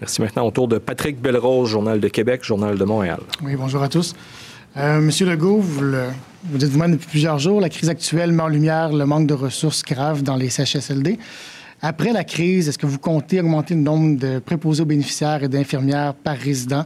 [0.00, 0.22] Merci.
[0.22, 3.20] Maintenant, au tour de Patrick Belrose, Journal de Québec, Journal de Montréal.
[3.42, 4.14] Oui, bonjour à tous.
[4.76, 6.04] Euh, Monsieur Legault, vous, le,
[6.44, 9.34] vous dites vous-même depuis plusieurs jours, la crise actuelle met en lumière le manque de
[9.34, 11.18] ressources graves dans les CHSLD.
[11.82, 15.48] Après la crise, est-ce que vous comptez augmenter le nombre de préposés aux bénéficiaires et
[15.48, 16.84] d'infirmières par résident?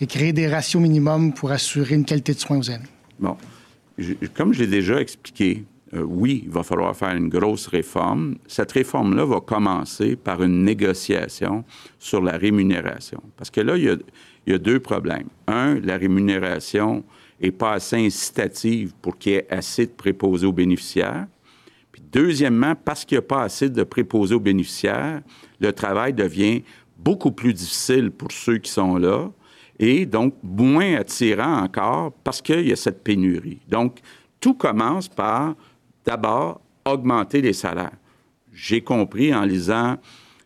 [0.00, 2.84] Et créer des ratios minimums pour assurer une qualité de soins aux aînés?
[3.18, 3.36] Bon,
[4.34, 8.36] comme je l'ai déjà expliqué, euh, oui, il va falloir faire une grosse réforme.
[8.46, 11.64] Cette réforme-là va commencer par une négociation
[11.98, 13.22] sur la rémunération.
[13.36, 13.96] Parce que là, il y a,
[14.46, 15.28] il y a deux problèmes.
[15.46, 17.04] Un, la rémunération
[17.40, 21.26] n'est pas assez incitative pour qu'il y ait assez de préposés aux bénéficiaires.
[21.92, 25.22] Puis deuxièmement, parce qu'il n'y a pas assez de préposés aux bénéficiaires,
[25.60, 26.62] le travail devient
[26.98, 29.30] beaucoup plus difficile pour ceux qui sont là
[29.78, 33.58] et donc moins attirant encore parce qu'il y a cette pénurie.
[33.68, 33.98] Donc,
[34.40, 35.54] tout commence par
[36.04, 37.96] d'abord augmenter les salaires.
[38.52, 39.96] J'ai compris en lisant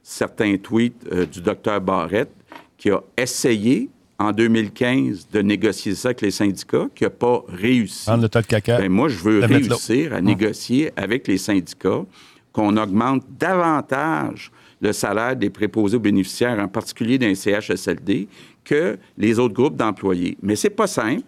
[0.03, 2.33] certains tweets euh, du docteur Barrette
[2.77, 8.11] qui a essayé en 2015 de négocier ça avec les syndicats, qui n'a pas réussi.
[8.11, 8.79] le tas de caca.
[8.79, 12.05] Ben, moi, je veux réussir à négocier avec les syndicats
[12.53, 14.51] qu'on augmente davantage
[14.83, 18.29] le salaire des préposés aux bénéficiaires, en particulier d'un CHSLD,
[18.65, 20.37] que les autres groupes d'employés.
[20.43, 21.23] Mais c'est pas simple.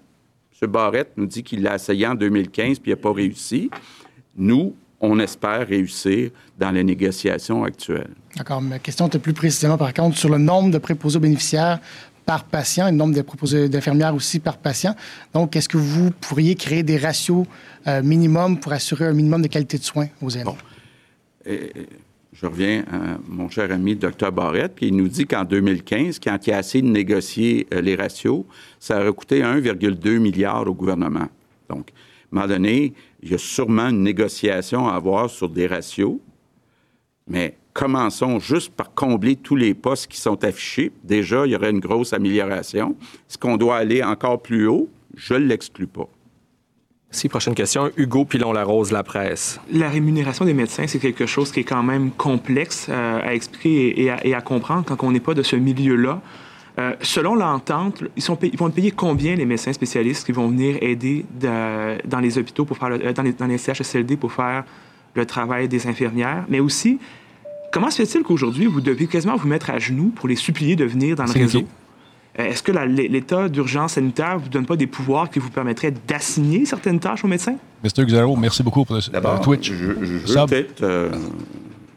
[0.61, 0.71] M.
[0.71, 3.71] Barrette nous dit qu'il l'a essayé en 2015 puis il n'a pas réussi.
[4.37, 8.15] Nous, on espère réussir dans les négociations actuelles.
[8.37, 8.63] D'accord.
[8.63, 11.81] Ma question était plus précisément, par contre, sur le nombre de préposés aux bénéficiaires
[12.25, 14.95] par patient et le nombre de préposés d'infirmières aussi par patient.
[15.35, 17.47] Donc, est-ce que vous pourriez créer des ratios
[17.89, 20.51] euh, minimums pour assurer un minimum de qualité de soins aux aînés?
[22.43, 26.53] Je reviens à mon cher ami Dr Barrette, qui nous dit qu'en 2015, quand il
[26.53, 28.45] a essayé de négocier euh, les ratios,
[28.81, 31.29] ça aurait coûté 1,2 milliard au gouvernement.
[31.71, 35.69] Donc, à un moment donné, il y a sûrement une négociation à avoir sur des
[35.69, 36.19] ratios,
[37.29, 40.91] mais commençons juste par combler tous les postes qui sont affichés.
[41.05, 42.97] Déjà, il y aurait une grosse amélioration.
[43.31, 44.89] Est-ce qu'on doit aller encore plus haut?
[45.15, 46.09] Je ne l'exclus pas.
[47.13, 47.91] Si, prochaine question.
[47.99, 49.61] Hugo Pilon-Larose, La Presse.
[49.71, 54.11] La rémunération des médecins, c'est quelque chose qui est quand même complexe euh, à expliquer
[54.25, 56.23] et à, comprendre quand on n'est pas de ce milieu-là.
[56.79, 60.79] Euh, selon l'entente, ils, sont ils vont payer combien les médecins spécialistes qui vont venir
[60.81, 64.65] aider dans les hôpitaux, pour faire euh, dans, les, dans les CHSLD pour faire
[65.15, 66.99] le travail des infirmières, mais aussi,
[67.73, 70.87] comment se fait-il qu'aujourd'hui, vous devez quasiment vous mettre à genoux pour les supplier de
[70.87, 71.65] venir dans le réseau?
[72.39, 75.93] Euh, est-ce que l'état d'urgence sanitaire ne vous donne pas des pouvoirs qui vous permettraient
[76.09, 77.57] d'assigner certaines tâches aux médecins?
[77.85, 78.07] Mr.
[78.07, 79.71] Xero, merci beaucoup pour le Twitch.
[79.73, 79.93] Je,
[80.27, 81.11] je peut-être, euh,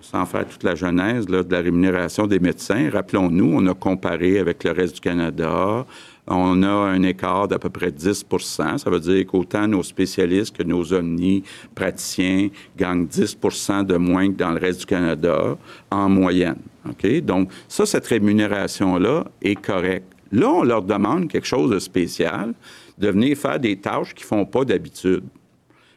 [0.01, 4.63] sans faire toute la genèse de la rémunération des médecins, rappelons-nous, on a comparé avec
[4.63, 5.85] le reste du Canada.
[6.27, 10.63] On a un écart d'à peu près 10% Ça veut dire qu'autant nos spécialistes que
[10.63, 15.55] nos omnipraticiens gagnent 10% de moins que dans le reste du Canada
[15.91, 16.57] en moyenne.
[16.89, 17.21] OK?
[17.21, 20.14] Donc, ça, cette rémunération-là est correcte.
[20.31, 22.53] Là, on leur demande quelque chose de spécial,
[22.97, 25.23] de venir faire des tâches qu'ils ne font pas d'habitude.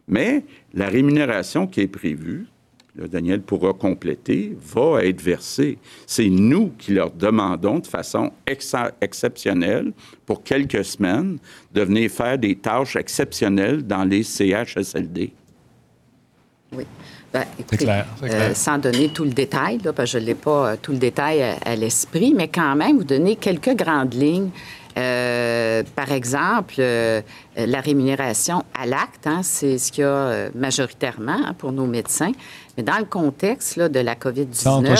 [0.07, 2.47] Mais la rémunération qui est prévue,
[2.95, 5.79] Daniel pourra compléter, va être versée.
[6.07, 8.33] C'est nous qui leur demandons de façon
[9.01, 9.93] exceptionnelle,
[10.27, 11.39] pour quelques semaines,
[11.73, 15.31] de venir faire des tâches exceptionnelles dans les CHSLD.
[16.73, 16.85] Oui.
[17.33, 17.45] Ben,
[17.77, 20.99] clair, euh, sans donner tout le détail, parce que je n'ai pas euh, tout le
[20.99, 24.51] détail à, l'esprit, mais quand même, vous donner quelques grandes lignes.
[24.97, 31.55] Euh, par exemple, la rémunération à l'acte, hein, c'est ce qu'il y a majoritairement hein,
[31.57, 32.33] pour nos médecins.
[32.77, 34.93] Mais dans le contexte de la COVID-19, on a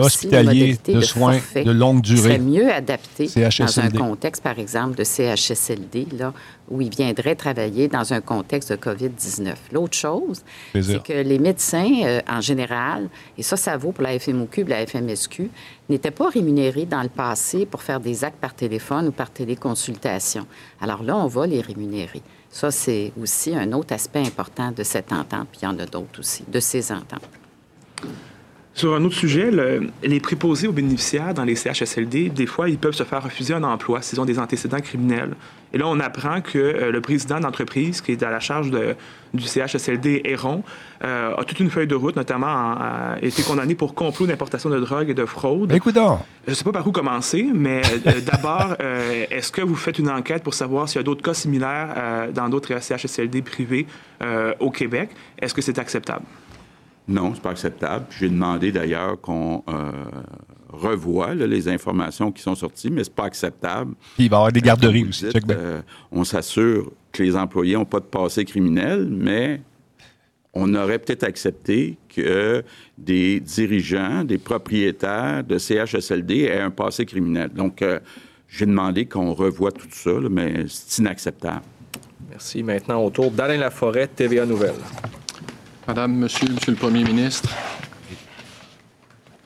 [0.00, 2.22] aussi de, soins de longue durée.
[2.22, 6.32] serait mieux adapté dans un contexte, par exemple, de CHSLD, là,
[6.72, 9.54] où ils viendraient travailler dans un contexte de COVID-19.
[9.72, 14.18] L'autre chose, c'est que les médecins, euh, en général, et ça, ça vaut pour la
[14.18, 15.50] FMOQ la FMSQ,
[15.88, 20.46] n'étaient pas rémunérés dans le passé pour faire des actes par téléphone ou par téléconsultation.
[20.80, 22.22] Alors là, on va les rémunérer.
[22.48, 25.86] Ça, c'est aussi un autre aspect important de cette entente, puis il y en a
[25.86, 27.22] d'autres aussi, de ces ententes.
[28.74, 29.50] Sur un autre sujet,
[30.02, 33.64] les préposés aux bénéficiaires dans les CHSLD, des fois, ils peuvent se faire refuser un
[33.64, 35.34] emploi s'ils ont des antécédents criminels.
[35.74, 38.70] Et là, on apprend que euh, le président d'entreprise, qui est à la charge
[39.32, 40.62] du CHSLD Héron,
[41.04, 44.80] euh, a toute une feuille de route, notamment a été condamné pour complot d'importation de
[44.80, 45.72] drogue et de fraude.
[45.72, 45.98] Écoute
[46.46, 48.76] Je ne sais pas par où commencer, mais euh, d'abord,
[49.30, 52.48] est-ce que vous faites une enquête pour savoir s'il y a d'autres cas similaires dans
[52.48, 53.86] d'autres CHSLD privés
[54.60, 55.10] au Québec?
[55.38, 56.24] Est-ce que c'est acceptable?
[57.08, 58.06] Non, c'est pas acceptable.
[58.18, 59.90] J'ai demandé d'ailleurs qu'on euh,
[60.68, 63.94] revoie les informations qui sont sorties, mais c'est pas acceptable.
[64.14, 65.26] Puis il va y avoir des garderies aussi.
[65.50, 69.60] Euh, on s'assure que les employés n'ont pas de passé criminel, mais
[70.54, 72.62] on aurait peut-être accepté que
[72.98, 77.50] des dirigeants, des propriétaires de CHSLD aient un passé criminel.
[77.50, 77.98] Donc, euh,
[78.48, 81.62] j'ai demandé qu'on revoie tout ça, mais c'est inacceptable.
[82.28, 82.62] Merci.
[82.62, 84.74] Maintenant, au tour d'Alain Laforêt, TVA Nouvelle.
[85.86, 87.48] Madame, Monsieur, Monsieur le Premier ministre,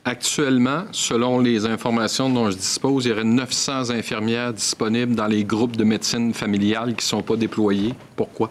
[0.05, 5.45] actuellement, selon les informations dont je dispose, il y aurait 900 infirmières disponibles dans les
[5.45, 7.95] groupes de médecine familiale qui ne sont pas déployés.
[8.15, 8.51] Pourquoi?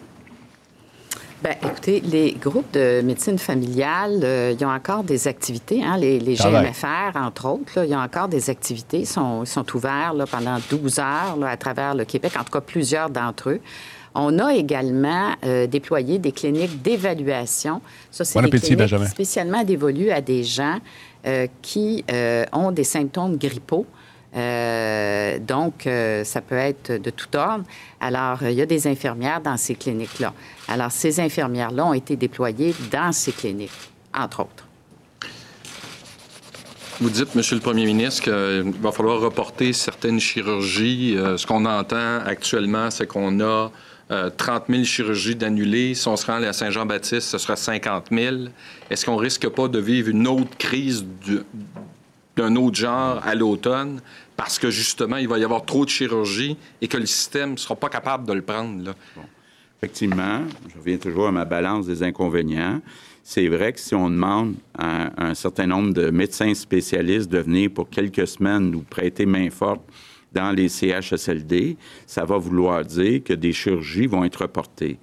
[1.44, 5.84] Bien, écoutez, les groupes de médecine familiale, euh, ils ont encore des activités.
[5.84, 9.00] Hein, les, les GMFR, entre autres, ils ont encore des activités.
[9.00, 12.62] Ils sont, sont ouverts là, pendant 12 heures à travers le Québec, en tout cas
[12.62, 13.60] plusieurs d'entre eux.
[14.18, 17.82] On a également euh, déployé des cliniques d'évaluation.
[18.10, 20.78] Ça, c'est des cliniques spécialement dévolues à des gens
[21.26, 23.84] euh, qui euh, ont des symptômes grippaux.
[24.32, 25.86] donc,
[26.24, 27.64] ça peut être de tout ordre.
[28.00, 30.32] Alors, il y a des infirmières dans ces cliniques-là.
[30.66, 34.64] Alors, ces infirmières-là ont été déployées dans ces cliniques, entre autres.
[37.00, 41.16] Vous dites, Monsieur le Premier ministre, qu'il va falloir reporter certaines chirurgies.
[41.36, 43.70] ce qu'on entend actuellement, c'est qu'on a
[44.08, 45.94] 30 euh, 000 chirurgies d'annulées.
[45.94, 48.36] Si on se rend à Saint-Jean-Baptiste, ce sera 50 000.
[48.88, 51.04] Est-ce qu'on risque pas de vivre une autre crise
[52.36, 54.00] d'un autre genre à l'automne?
[54.36, 57.56] Parce que justement, il va y avoir trop de chirurgie et que le système ne
[57.56, 58.94] sera pas capable de le prendre?
[59.78, 62.80] Effectivement, je reviens toujours à ma balance des inconvénients.
[63.24, 67.70] C'est vrai que si on demande à un certain nombre de médecins spécialistes de venir
[67.74, 69.82] pour quelques semaines nous prêter main forte
[70.36, 74.98] dans les CHSLD, ça va vouloir dire que des chirurgies vont être reportées.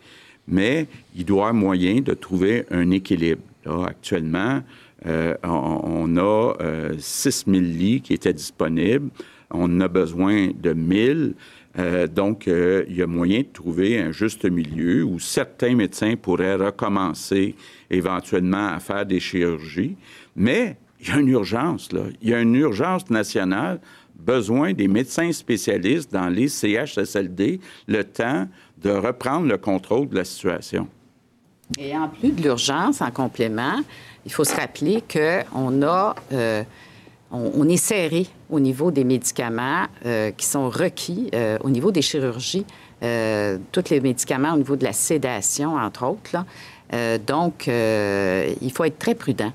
[0.48, 3.42] Mais il doit y avoir moyen de trouver un équilibre.
[3.66, 4.62] actuellement,
[5.08, 6.54] euh, on, a
[7.00, 9.10] 6 euh, 000 lits qui étaient disponibles.
[9.50, 11.34] On a besoin de 1000.
[11.80, 16.56] Euh, donc, il y a moyen de trouver un juste milieu où certains médecins pourraient
[16.56, 17.56] recommencer
[17.90, 19.96] éventuellement à faire des chirurgies.
[20.36, 21.90] Mais il y a une urgence.
[22.22, 23.80] Il y a une urgence nationale
[24.26, 30.26] besoin des médecins spécialistes dans les CHSLD le temps de reprendre le contrôle de la
[30.26, 30.88] situation.
[31.78, 33.80] Et en plus de l'urgence, en complément,
[34.26, 36.64] il faut se rappeler qu'on a, euh,
[37.32, 42.02] on, est serré au niveau des médicaments euh, qui sont requis, euh, au niveau des
[42.02, 42.66] chirurgies,
[43.02, 46.46] tous les médicaments au niveau de la sédation, entre autres.
[47.28, 49.52] donc, il faut être très prudent.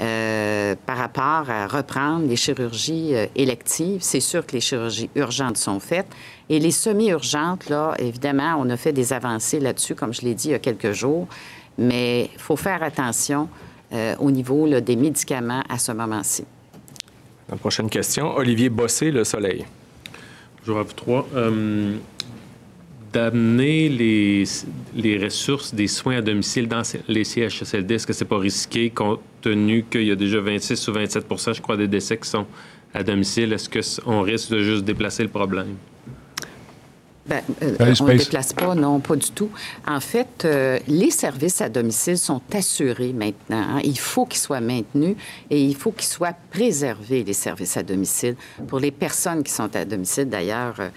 [0.00, 4.02] Euh, par rapport à reprendre les chirurgies euh, électives.
[4.02, 6.08] C'est sûr que les chirurgies urgentes sont faites.
[6.48, 10.48] Et les semi-urgentes, là, évidemment, on a fait des avancées là-dessus, comme je l'ai dit
[10.48, 11.28] il y a quelques jours,
[11.78, 13.48] mais il faut faire attention
[13.92, 16.44] euh, au niveau des médicaments à ce moment-ci.
[17.48, 19.64] La prochaine question, Olivier Bossé, Le Soleil.
[20.58, 21.24] Bonjour à vous trois
[23.14, 24.44] d'amener les,
[24.96, 29.20] les ressources des soins à domicile dans les CHSLD, est-ce que c'est pas risqué compte
[29.40, 31.24] tenu qu'il y a déjà 26 ou 27
[31.54, 32.46] je crois, des décès qui sont
[32.92, 33.52] à domicile?
[33.52, 35.76] Est-ce qu'on risque de juste déplacer le problème?
[37.26, 39.48] Bien, euh, on ne déplace pas, non, pas du tout.
[39.86, 43.76] En fait, euh, les services à domicile sont assurés maintenant.
[43.76, 43.80] Hein.
[43.82, 45.16] Il faut qu'ils soient maintenus
[45.48, 48.36] et il faut qu'ils soient préservés, les services à domicile.
[48.68, 50.88] Pour les personnes qui sont à domicile, d'ailleurs, euh,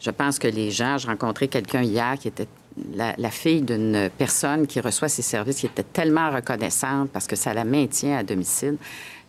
[0.00, 2.48] je pense que les gens, j'ai rencontré quelqu'un hier qui était
[2.94, 7.52] la, fille d'une personne qui reçoit ces services, qui était tellement reconnaissante parce que ça
[7.52, 8.76] la maintient à domicile,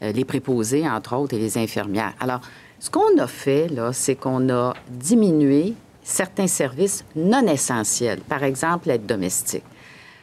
[0.02, 2.14] euh, les préposés, entre autres, et les infirmières.
[2.20, 2.42] Alors,
[2.80, 8.88] ce qu'on a fait, là, c'est qu'on a diminué certains services non essentiels, par exemple
[8.88, 9.64] l'aide domestique.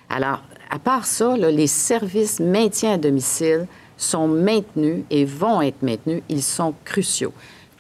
[0.09, 6.23] Alors, à part ça, les services maintien à domicile sont maintenus et vont être maintenus.
[6.29, 7.33] Ils sont cruciaux.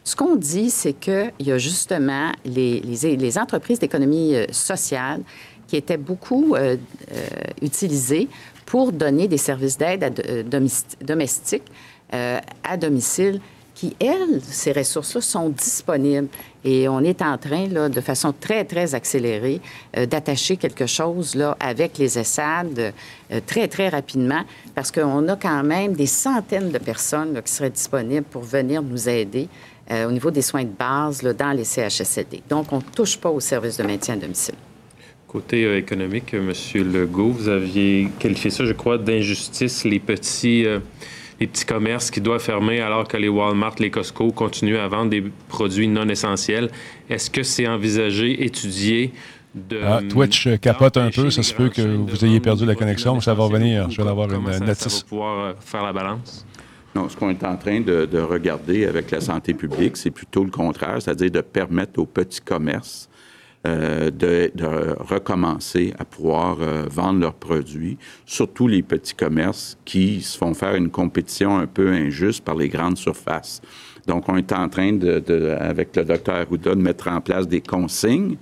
[0.08, 5.20] Ce qu'on dit, c'est qu'il y a justement les, entreprises d'économie euh, sociale
[5.66, 6.78] qui étaient beaucoup euh,
[7.12, 7.26] euh,
[7.60, 8.26] utilisées
[8.64, 10.46] pour donner des services d'aide
[11.04, 11.64] domestique
[12.10, 13.42] à domicile
[13.74, 16.28] qui, elles, ces ressources-là, sont disponibles.
[16.64, 19.60] Et on est en train, de façon très, très accélérée,
[19.94, 22.92] d'attacher quelque chose là, avec les ESSAD
[23.46, 24.42] très, très rapidement,
[24.74, 29.08] parce qu'on a quand même des centaines de personnes qui seraient disponibles pour venir nous
[29.08, 29.48] aider
[29.90, 32.42] euh, au niveau des soins de base là, dans les CHSLD.
[32.48, 34.54] Donc, on ne touche pas au service de maintien à domicile.
[35.26, 36.52] Côté économique, M.
[36.74, 40.66] Legault, vous aviez qualifié ça, je crois, d'injustice, les petits
[41.40, 45.10] les petits commerces qui doivent fermer alors que les Walmart, les Costco continuent à vendre
[45.10, 46.70] des produits non essentiels.
[47.08, 49.12] Est-ce que c'est envisagé, étudié
[49.54, 49.80] de...
[49.84, 51.30] Ah, Twitch capote un peu.
[51.30, 53.88] Ça se peut que vous ayez perdu la connexion, mais ça va revenir.
[53.90, 54.88] Je vais avoir une notice.
[54.88, 56.44] Ça va pouvoir euh, faire la balance?
[57.08, 60.50] Ce qu'on est en train de, de regarder avec la santé publique, c'est plutôt le
[60.50, 63.08] contraire, c'est-à-dire de permettre aux petits commerces
[63.66, 64.52] euh, de,
[65.00, 70.76] recommencer à pouvoir euh, vendre leurs produits, surtout les petits commerces qui se font faire
[70.76, 73.60] une compétition un peu injuste par les grandes surfaces.
[74.06, 77.60] Donc, on est en train, de, avec le docteur Arruda, de mettre en place des
[77.60, 78.36] consignes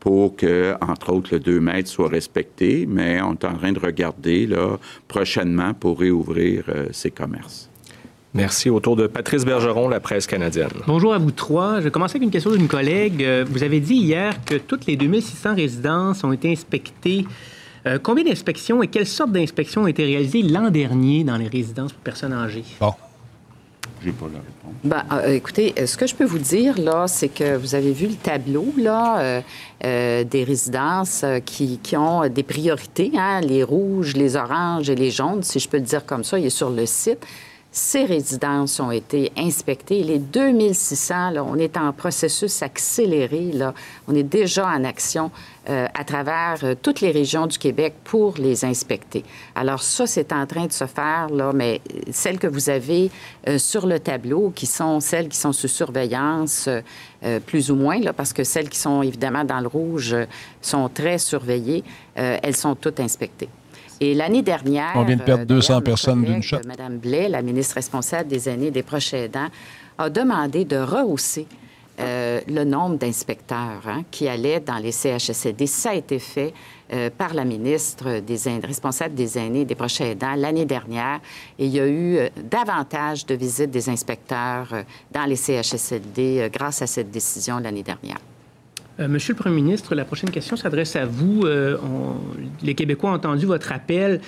[0.00, 3.80] pour que, entre autres, le 2 mètres soit respecté, mais on est en train de
[3.80, 7.70] regarder là, prochainement pour réouvrir euh, ces commerces.
[8.36, 8.68] Merci.
[8.68, 10.68] Autour de Patrice Bergeron, la presse canadienne.
[10.86, 11.78] Bonjour à vous trois.
[11.78, 13.24] Je vais commencer avec une question d'une collègue.
[13.24, 17.24] Euh, vous avez dit hier que toutes les 2600 résidences ont été inspectées.
[17.86, 21.94] Euh, combien d'inspections et quelles sortes d'inspections ont été réalisées l'an dernier dans les résidences
[21.94, 22.64] pour personnes âgées?
[22.78, 22.92] Bon.
[24.04, 24.74] J'ai pas la réponse.
[24.84, 28.08] Ben, euh, écoutez, ce que je peux vous dire, là, c'est que vous avez vu
[28.08, 29.42] le tableau, là,
[29.80, 35.42] des résidences qui, qui, ont des priorités, hein, les rouges, les oranges et les jaunes,
[35.42, 37.26] si je peux le dire comme ça, il est sur le site.
[37.78, 40.02] Ces résidences ont été inspectées.
[40.02, 43.52] Les 2600, là, on est en processus accéléré.
[43.52, 43.74] Là.
[44.08, 45.30] On est déjà en action
[45.68, 49.24] euh, à travers euh, toutes les régions du Québec pour les inspecter.
[49.54, 53.10] Alors ça, c'est en train de se faire, là, mais celles que vous avez
[53.46, 56.70] euh, sur le tableau, qui sont celles qui sont sous surveillance,
[57.44, 60.16] plus ou moins, là, parce que celles qui sont évidemment dans le rouge
[60.62, 61.82] sont très surveillées,
[62.14, 63.48] elles sont toutes inspectées.
[64.00, 66.58] Et l'année dernière, on vient de perdre 200 personnes d'une shot.
[66.66, 69.48] Mme Blais, la ministre responsable des aînés des proches aidants,
[69.98, 71.46] a demandé de rehausser
[71.98, 75.66] euh, le nombre d'inspecteurs hein, qui allaient dans les CHSLD.
[75.66, 76.52] Ça a été fait
[76.92, 81.20] euh, par la ministre des responsable des aînés des proches aidants l'année dernière.
[81.58, 84.68] Et il y a eu euh, davantage de visites des inspecteurs
[85.10, 88.18] dans les CHSLD grâce à cette décision l'année dernière.
[88.98, 91.42] Euh, Monsieur le Premier ministre, la prochaine question s'adresse à vous.
[91.44, 91.76] Euh,
[92.62, 94.20] les Québécois ont entendu votre appel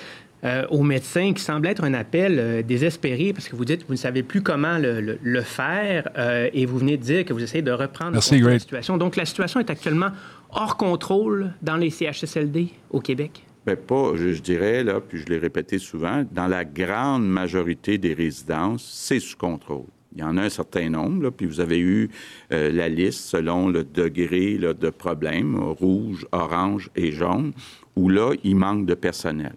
[0.43, 3.93] euh, aux médecins qui semble être un appel désespéré parce que vous dites que vous
[3.93, 6.09] ne savez plus comment le, faire
[6.53, 8.97] et vous venez de dire que vous essayez de reprendre la situation.
[8.97, 10.11] Donc, la situation est actuellement
[10.51, 13.45] hors contrôle dans les CHSLD au Québec?
[13.65, 17.97] Bien, pas, je, je, dirais, là, puis je l'ai répété souvent, dans la grande majorité
[17.97, 19.85] des résidences, c'est sous contrôle.
[20.15, 22.09] Il y en a un certain nombre, puis vous avez eu
[22.51, 27.53] euh, la liste selon le degré de problème, rouge, orange et jaune,
[27.95, 29.53] où là, il manque de personnel.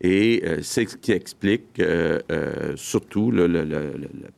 [0.00, 2.20] Et euh, c'est ce qui explique euh,
[2.76, 3.48] surtout la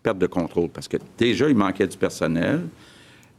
[0.03, 2.63] perte de contrôle, parce que déjà, il manquait du personnel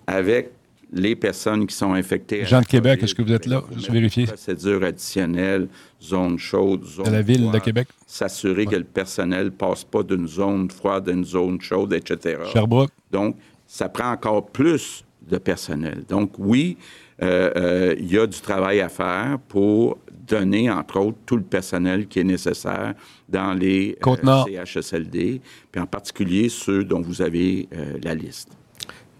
[0.06, 0.52] avec
[0.94, 2.46] les personnes qui sont infectées.
[2.46, 3.64] Jean de Québec, est-ce que vous êtes là?
[3.76, 4.26] Je vérifier.
[4.26, 5.68] Procédure additionnelle,
[6.02, 7.06] zone chaude, zone.
[7.06, 7.88] De la ville de Québec?
[8.06, 12.42] S'assurer que le personnel ne passe pas d'une zone froide à une zone chaude, etc.
[12.52, 12.92] Sherbrooke?
[13.12, 16.04] Donc, ça prend encore plus de personnel.
[16.08, 16.78] Donc, oui,
[17.22, 21.44] euh, euh, il y a du travail à faire pour donner, entre autres, tout le
[21.44, 22.94] personnel qui est nécessaire
[23.30, 25.42] dans les euh, CHSLD,
[25.72, 27.68] puis en particulier ceux dont vous avez
[28.04, 28.50] la liste.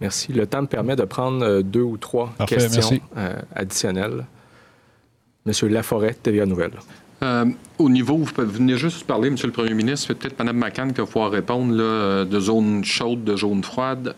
[0.00, 0.32] Merci.
[0.32, 4.26] Le temps me permet de prendre euh, deux ou trois questions euh, additionnelles.
[5.46, 6.72] Monsieur Laforêt, TVA Nouvelle.
[7.22, 7.46] Euh,
[7.78, 11.06] au niveau, vous venez juste parler, Monsieur le Premier ministre, peut-être Mme McCann qui va
[11.06, 14.14] pouvoir répondre là, de zone chaude, de zone froide.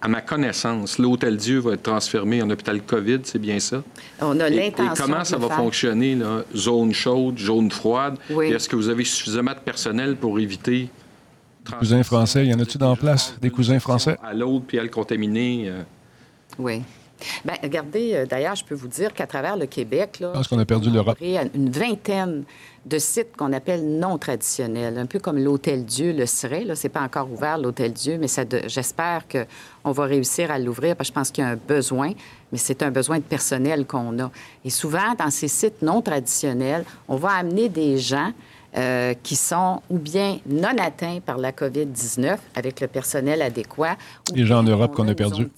[0.00, 3.82] à ma connaissance, l'Hôtel Dieu va être transformé en hôpital COVID, c'est bien ça?
[4.22, 4.94] On a l'intention.
[4.94, 8.16] Et, comment ça va fonctionner, là, zone chaude, zone froide?
[8.30, 10.88] Est-ce que vous avez suffisamment de personnel pour éviter
[11.64, 14.16] des cousins français, y en a-tu dans place, des cousins français?
[14.22, 15.68] À l'autre, puis à le contaminer.
[15.68, 15.82] Euh.
[16.58, 16.82] Oui.
[17.44, 20.58] Bien, regardez, euh, d'ailleurs, je peux vous dire qu'à travers le Québec, là, pense qu'on
[20.58, 21.18] a perdu l'Europe.
[21.20, 22.44] Une vingtaine
[22.86, 26.64] de sites qu'on appelle non traditionnels, un peu comme l'Hôtel Dieu le serait.
[26.64, 30.96] Là, c'est pas encore ouvert l'Hôtel Dieu, mais ça j'espère qu'on va réussir à l'ouvrir
[30.96, 32.12] parce que je pense qu'il y a un besoin,
[32.52, 34.30] mais c'est un besoin de personnel qu'on a.
[34.64, 38.32] Et souvent, dans ces sites non traditionnels, on va amener des gens
[38.76, 43.96] euh, qui sont ou bien non atteints par la COVID-19 avec le personnel adéquat.
[44.34, 45.48] Les gens en Europe qu'on a, perdus.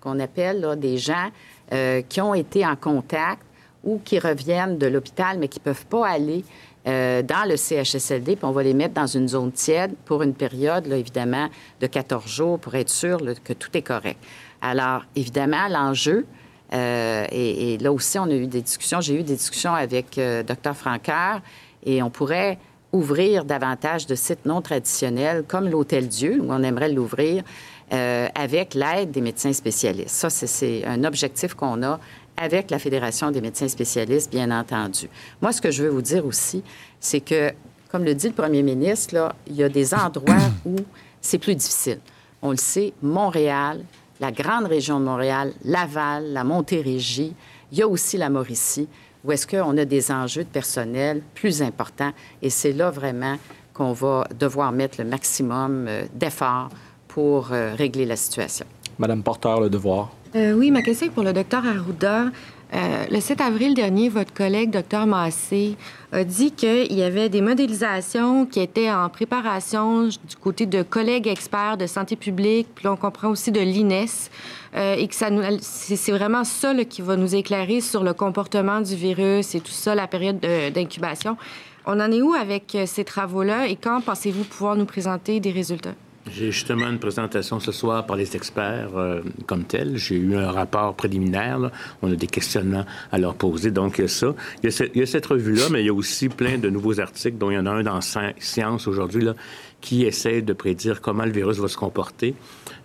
[0.00, 1.30] Qu'on appelle des gens
[1.72, 3.42] euh, qui ont été en contact
[3.82, 6.44] ou qui reviennent de l'hôpital, mais qui ne peuvent pas aller
[6.86, 10.34] euh, dans le CHSLD, puis on va les mettre dans une zone tiède pour une
[10.34, 11.48] période, là, évidemment,
[11.80, 14.18] de 14 jours pour être sûr que tout est correct.
[14.62, 16.26] Alors, évidemment, l'enjeu,
[16.72, 20.42] euh, et, là aussi, on a eu des discussions, j'ai eu des discussions avec euh,
[20.42, 21.42] Dr Francaire,
[21.84, 22.58] et on pourrait
[22.92, 27.44] ouvrir davantage de sites non traditionnels, comme l'Hôtel Dieu, où on aimerait l'ouvrir,
[27.90, 30.10] avec l'aide des médecins spécialistes.
[30.10, 31.98] Ça, c'est un objectif qu'on a
[32.40, 35.08] avec la Fédération des médecins spécialistes, bien entendu.
[35.42, 36.62] Moi, ce que je veux vous dire aussi,
[36.98, 37.52] c'est que,
[37.92, 40.76] comme le dit le premier ministre, là, il y a des endroits où
[41.20, 42.00] c'est plus difficile.
[42.40, 43.84] On le sait, Montréal,
[44.20, 47.34] la grande région de Montréal, Laval, la Montérégie,
[47.72, 48.88] il y a aussi la Mauricie,
[49.24, 52.12] où est-ce qu'on a des enjeux de personnel plus importants.
[52.42, 53.36] Et c'est là vraiment
[53.74, 56.70] qu'on va devoir mettre le maximum euh, d'efforts
[57.08, 58.66] pour euh, régler la situation.
[58.98, 60.10] Madame Porteur, le devoir.
[60.36, 62.26] Euh, oui, ma question est pour le docteur Arruda.
[62.72, 65.76] Euh, le 7 avril dernier, votre collègue, docteur Massé,
[66.12, 71.26] a dit qu'il y avait des modélisations qui étaient en préparation du côté de collègues
[71.26, 74.30] experts de santé publique, puis on comprend aussi de l'INES,
[74.76, 78.94] euh, et que ça c'est vraiment ça qui va nous éclairer sur le comportement du
[78.94, 81.36] virus et tout ça, la période d'incubation.
[81.86, 85.94] On en est où avec ces travaux-là et quand pensez-vous pouvoir nous présenter des résultats?
[86.26, 89.96] J'ai justement une présentation ce soir par les experts euh, comme tel.
[89.96, 91.70] J'ai eu un rapport préliminaire.
[92.02, 93.70] On a des questionnements à leur poser.
[93.70, 94.34] Donc, il y a ça.
[94.62, 97.50] Il y a, cette revue-là, mais il y a aussi plein de nouveaux articles, dont
[97.50, 99.28] il y en a un dans Science aujourd'hui,
[99.80, 102.34] qui essaie de prédire comment le virus va se comporter.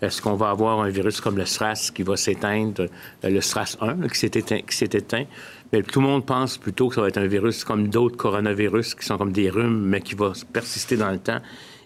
[0.02, 2.88] Est-ce qu'on va avoir un virus comme le SRAS qui va s'éteindre,
[3.24, 5.26] euh, le SRAS 1 qui s'est éteint, éteint?
[5.74, 8.96] Mais tout le monde pense plutôt que ça va être un virus comme d'autres coronavirus
[8.96, 11.42] qui sont comme des rhumes, mais qui va persister dans le temps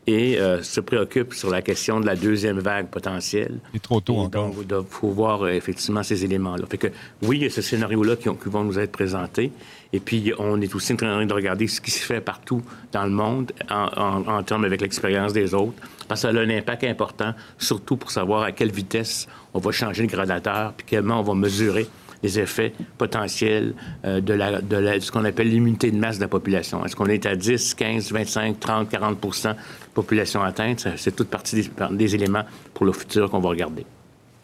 [0.10, 3.60] et euh, se préoccupe sur la question de la deuxième vague potentielle.
[3.74, 4.50] Il est trop tôt encore.
[4.68, 6.66] Donc, il faut voir euh, effectivement ces éléments-là.
[6.68, 6.88] Fait que
[7.22, 9.52] oui, il y a ce scénario-là qui, vont nous être présentés.
[9.94, 13.04] Et puis, on est aussi en train de regarder ce qui se fait partout dans
[13.04, 15.78] le monde en, en termes avec l'expérience des autres.
[16.08, 19.72] Parce que ça a un impact important, surtout pour savoir à quelle vitesse on va
[19.72, 21.88] changer le gradateur, puis comment on va mesurer
[22.24, 23.74] les effets potentiels
[24.06, 26.86] euh, de, la, de, ce qu'on appelle l'immunité de masse de la population.
[26.86, 29.56] Est-ce qu'on est à 10, 15, 25, 30, 40% de
[29.94, 30.88] population atteinte?
[30.98, 32.44] C'est toute partie des, éléments
[32.74, 33.86] pour le futur qu'on va regarder.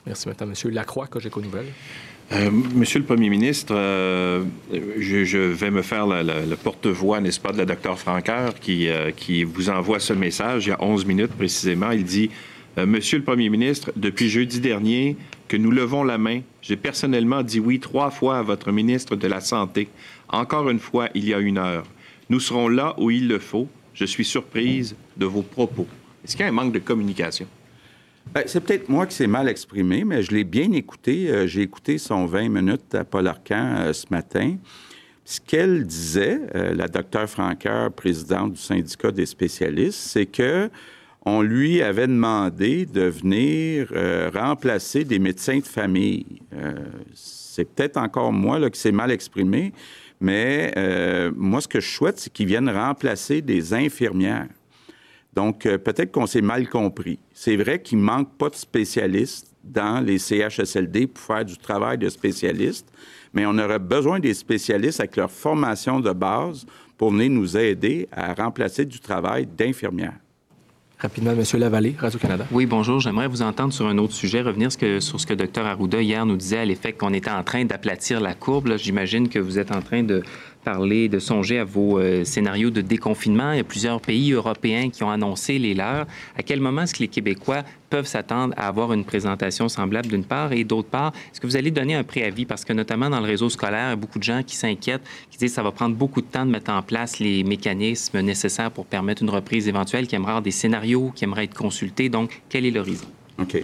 [0.06, 1.72] Merci maintenant, Monsieur Lacroix, Cogeco Nouvelles.
[2.32, 4.44] Euh, monsieur le Premier ministre, euh,
[4.98, 9.44] je, vais me faire le porte-voix, n'est-ce pas, de la docteur Francaire qui, euh, qui
[9.44, 11.92] vous envoie ce message il y a 11 minutes précisément.
[11.92, 12.30] Il dit
[12.78, 15.16] Monsieur le Premier ministre, depuis jeudi dernier,
[15.48, 16.42] que nous levons la main.
[16.62, 19.88] J'ai personnellement dit oui trois fois à votre ministre de la Santé.
[20.30, 21.86] Encore une fois, il y a une heure.
[22.30, 23.68] Nous serons là où il le faut.
[23.94, 25.88] Je suis surprise de vos propos.
[26.24, 27.48] Est-ce qu'il y a un manque de communication?
[28.34, 31.30] Ben, c'est peut-être moi qui s'est mal exprimé, mais je l'ai bien écouté.
[31.30, 34.58] Euh, j'ai écouté son 20 minutes à Paul Arcan euh, ce matin.
[35.24, 40.70] Ce qu'elle disait, euh, la docteure Franqueur, présidente du syndicat des spécialistes, c'est que
[41.26, 46.26] on lui avait demandé de venir euh, remplacer des médecins de famille.
[46.54, 46.74] Euh,
[47.16, 49.74] c'est peut-être encore moi là, qui s'est mal exprimé,
[50.22, 54.48] mais euh, moi, ce que je souhaite, c'est qu'il vienne remplacer des infirmières.
[55.34, 57.20] Donc, peut-être qu'on s'est mal compris.
[57.34, 62.08] C'est vrai qu'il manque pas de spécialistes dans les CHSLD pour faire du travail de
[62.08, 62.88] spécialistes,
[63.34, 66.66] mais on aurait besoin des spécialistes avec leur formation de base
[66.98, 70.20] pour venir nous aider à remplacer du travail d'infirmières.
[70.98, 71.44] Rapidement, M.
[71.60, 72.46] Lavallée, Radio-Canada.
[72.52, 73.02] Oui, bonjour.
[73.02, 76.38] J'aimerais vous entendre sur un autre sujet, revenir sur ce que Dr Arruda hier nous
[76.38, 78.78] disait à l'effet qu'on était en train d'aplatir la courbe.
[78.78, 80.24] J'imagine que vous êtes en train de
[80.66, 83.54] parler, de songer à vos euh, scénarios de déconfinement.
[83.54, 86.08] Il y a plusieurs pays européens qui ont annoncé les leurs.
[86.38, 90.26] À quel moment est-ce que les Québécois peuvent s'attendre à avoir une présentation semblable d'une
[90.26, 90.52] part?
[90.52, 92.46] Et d'autre part, est-ce que vous allez donner un préavis?
[92.46, 95.08] Parce que notamment dans le réseau scolaire, il y a beaucoup de gens qui s'inquiètent,
[95.30, 98.20] qui disent que ça va prendre beaucoup de temps de mettre en place les mécanismes
[98.22, 102.10] nécessaires pour permettre une reprise éventuelle, qui aimeraient avoir des scénarios, qui aimeraient être consultés.
[102.10, 103.08] Donc, quel est l'horizon?
[103.40, 103.64] OK.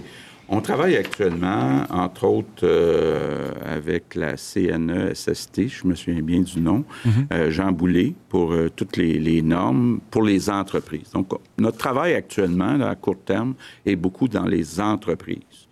[0.54, 6.84] On travaille actuellement, entre autres, euh, avec la CNE-SST, je me souviens bien du nom,
[7.06, 7.28] mhm.
[7.32, 11.12] euh, Jean Boulet, pour euh, toutes les, normes pour les entreprises.
[11.14, 13.54] Donc, notre travail actuellement, à court terme,
[13.86, 15.70] est beaucoup dans les entreprises.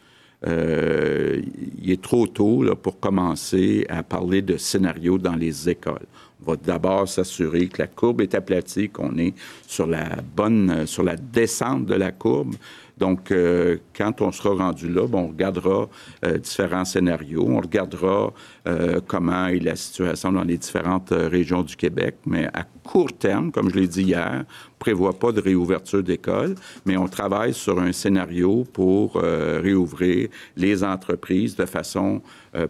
[0.48, 6.08] il est trop tôt là, pour commencer à parler de scénarios dans les écoles.
[6.42, 9.34] On va d'abord s'assurer que la courbe est aplatie, qu'on est
[9.68, 10.08] sur la
[10.38, 12.56] bonne, sur la descente de la courbe.
[13.00, 15.88] Donc, euh, quand on sera rendu là, on regardera
[16.26, 18.34] euh, différents scénarios, on regardera
[18.68, 23.52] euh, comment est la situation dans les différentes régions du Québec, mais à court terme,
[23.52, 27.80] comme je l'ai dit hier, on prévoit pas de réouverture d'école, mais on travaille sur
[27.80, 32.22] un scénario pour réouvrir les entreprises de façon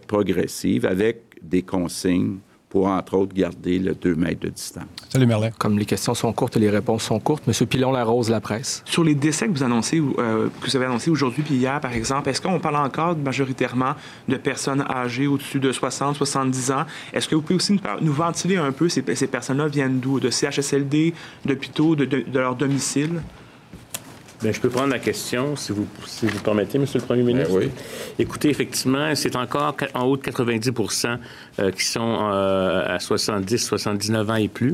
[0.06, 2.38] progressive avec des consignes
[2.70, 4.84] pour, entre autres, garder le 2 mètres de distance.
[5.08, 5.50] Salut, Merlin.
[5.58, 7.66] Comme les questions sont courtes et les réponses sont courtes, M.
[7.66, 8.82] Pilon-Larose, La Presse.
[8.86, 11.92] Sur les décès que vous, annoncez, euh, que vous avez annoncés aujourd'hui puis hier, par
[11.92, 13.94] exemple, est-ce qu'on parle encore majoritairement
[14.28, 16.84] de personnes âgées au-dessus de 60, 70 ans?
[17.12, 20.20] Est-ce que vous pouvez aussi nous, ventiler un peu ces, ces personnes-là viennent d'où?
[20.20, 21.12] De CHSLD,
[21.44, 23.20] d'hôpitaux, de, de, de leur domicile?
[24.42, 27.52] Bien, je peux prendre la question, si vous, si vous permettez, Monsieur le Premier ministre.
[27.58, 27.70] Ben oui.
[28.18, 31.18] Écoutez, effectivement, c'est encore en haut de 90%
[31.58, 34.72] euh, qui sont euh, à 70, 79 ans et plus.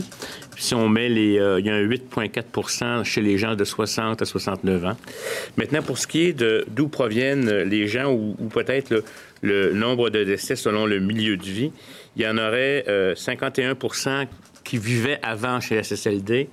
[0.55, 1.41] Puis si on met les...
[1.41, 4.97] Euh, il y a un 8,4% chez les gens de 60 à 69 ans.
[5.57, 9.03] Maintenant, pour ce qui est de d'où proviennent les gens ou, ou peut-être le,
[9.43, 11.73] le, nombre de décès selon le milieu de vie,
[12.15, 14.29] il y en aurait 51%
[14.63, 16.49] qui vivaient avant chez la SSLD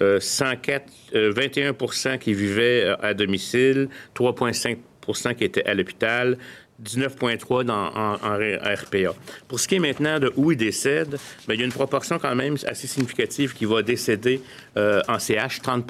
[0.00, 0.84] 104,
[1.14, 6.38] euh, 21 euh, qui vivaient euh, à domicile, 3,5 qui étaient à l'hôpital,
[6.84, 9.14] 19,3 en, en, RPA.
[9.46, 12.18] Pour ce qui est maintenant de où ils décèdent, bien, il y a une proportion
[12.18, 14.40] quand même assez significative qui va décéder
[14.76, 15.86] en CH, 30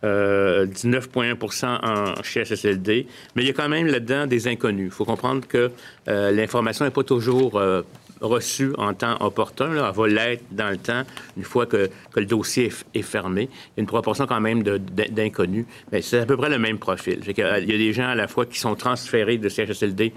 [0.00, 3.08] 19,1 en chez SSLD.
[3.34, 4.86] Mais il y a quand même là-dedans des inconnus.
[4.86, 5.72] Il faut comprendre que
[6.06, 7.60] l'information n'est pas toujours
[8.20, 9.68] reçue en temps opportun.
[9.68, 9.88] Là.
[9.90, 11.02] Elle va l'être dans le temps,
[11.36, 13.42] une fois que, que le dossier est, fermé.
[13.42, 13.46] Il
[13.76, 15.66] y a une proportion quand même d'inconnus.
[15.92, 17.20] Mais c'est à peu près le même profil.
[17.26, 20.12] Il y a des gens à la fois qui sont transférés de CHSLD,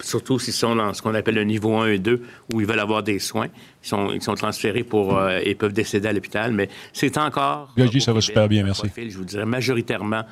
[0.00, 2.22] surtout s'ils sont dans ce qu'on appelle le niveau 1 et 2,
[2.54, 3.48] où ils veulent avoir des soins.
[3.82, 6.52] Ils sont, ils sont transférés pour, euh, et peuvent décéder à l'hôpital.
[6.52, 7.72] Mais c'est encore...
[7.76, 8.82] Gaji, ça va super bien, merci.
[8.82, 10.24] Profil, je vous dirais majoritairement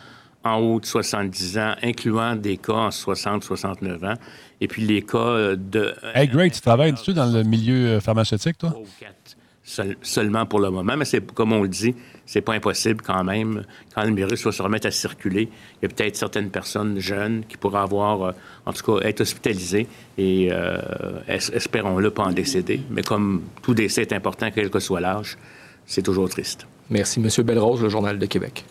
[0.45, 4.15] en haut de 70 ans, incluant des cas en 60-69 ans.
[4.61, 5.95] Et puis les cas de...
[6.15, 8.75] Hey, great, tu travailles-tu dans le milieu euh, pharmaceutique, toi?
[10.03, 11.95] seulement pour le moment, mais c'est comme on le dit,
[12.27, 13.65] c'est pas impossible quand même.
[13.95, 15.49] Quand le virus va se remettre à circuler,
[15.81, 18.33] il y a peut-être certaines personnes jeunes qui pourraient avoir, euh,
[18.67, 19.87] en tout cas, être hospitalisées
[20.19, 20.79] et euh,
[21.29, 22.81] espérons-le pas en décéder.
[22.91, 25.39] Mais comme tout décès est important, quel que soit l'âge,
[25.87, 26.67] c'est toujours triste.
[26.91, 28.65] Merci, Monsieur Belrose, le Journal de Québec.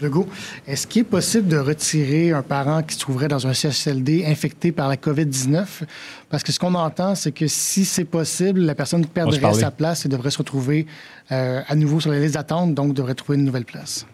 [0.00, 0.26] Legault,
[0.66, 4.72] est-ce qu'il est possible de retirer un parent qui se trouverait dans un CHSLD infecté
[4.72, 5.82] par la COVID-19?
[6.28, 10.06] Parce que ce qu'on entend, c'est que si c'est possible, la personne perdrait sa place
[10.06, 10.86] et devrait se retrouver
[11.32, 14.06] euh, à nouveau sur les listes d'attente, donc devrait trouver une nouvelle place.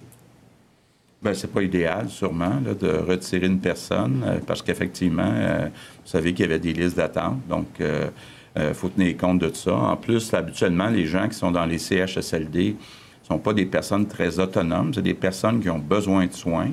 [1.23, 5.67] Bien, c'est pas idéal, sûrement, de retirer une personne, euh, parce qu'effectivement, euh,
[6.05, 9.75] vous savez qu'il y avait des listes d'attente, donc il faut tenir compte de ça.
[9.75, 12.77] En plus, habituellement, les gens qui sont dans les CHSLD,
[13.29, 16.71] ne sont pas des personnes très autonomes, c'est des personnes qui ont besoin de soins.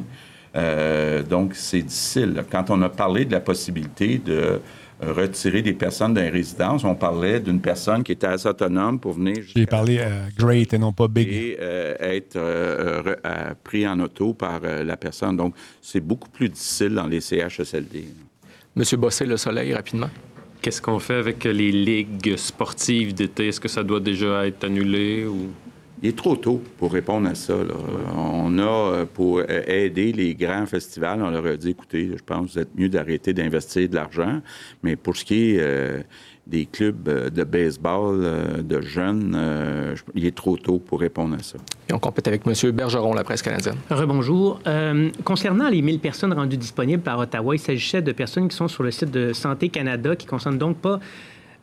[0.55, 2.43] Euh, donc, c'est difficile.
[2.49, 4.61] Quand on a parlé de la possibilité de
[5.01, 9.37] retirer des personnes d'un résidence, on parlait d'une personne qui était assez autonome pour venir...
[9.53, 11.27] J'ai parlé euh, great et non pas big.
[11.27, 15.35] Et euh, être pris en auto par la personne.
[15.35, 18.05] Donc, c'est beaucoup plus difficile dans les CHSLD.
[18.75, 20.09] Monsieur Bossé, Le Soleil, rapidement.
[20.61, 23.49] Qu'est-ce qu'on fait avec les ligues sportives d'été?
[23.49, 25.49] Est-ce que ça doit déjà être annulé ou...
[26.03, 27.53] Il est trop tôt pour répondre à ça.
[28.13, 32.21] On a, euh, pour euh, aider les grands festivals, on leur a dit, écoutez, je
[32.21, 34.41] pense que vous êtes mieux d'arrêter d'investir de l'argent.
[34.83, 36.01] Mais pour ce qui est euh,
[36.45, 38.21] des clubs de baseball
[38.65, 41.57] de jeunes, il est trop tôt pour répondre à ça.
[41.87, 42.71] Et on complète avec M.
[42.71, 43.77] Bergeron, la presse canadienne.
[43.89, 44.59] Rebonjour.
[45.23, 48.83] concernant les 1000 personnes rendues disponibles par Ottawa, il s'agissait de personnes qui sont sur
[48.83, 50.99] le site de Santé Canada, qui ne concernent donc pas euh,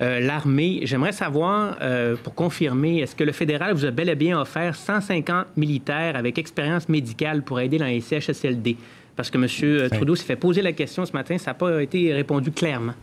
[0.00, 0.80] l'armée.
[0.84, 4.74] J'aimerais savoir, euh, pour confirmer, est-ce que le fédéral vous a bel et bien offert
[4.74, 8.76] 150 militaires avec expérience médicale pour aider dans les CHSLD?
[9.14, 9.46] Parce que M.
[9.62, 12.94] Euh, Trudeau s'est fait poser la question ce matin, ça n'a pas été répondu clairement.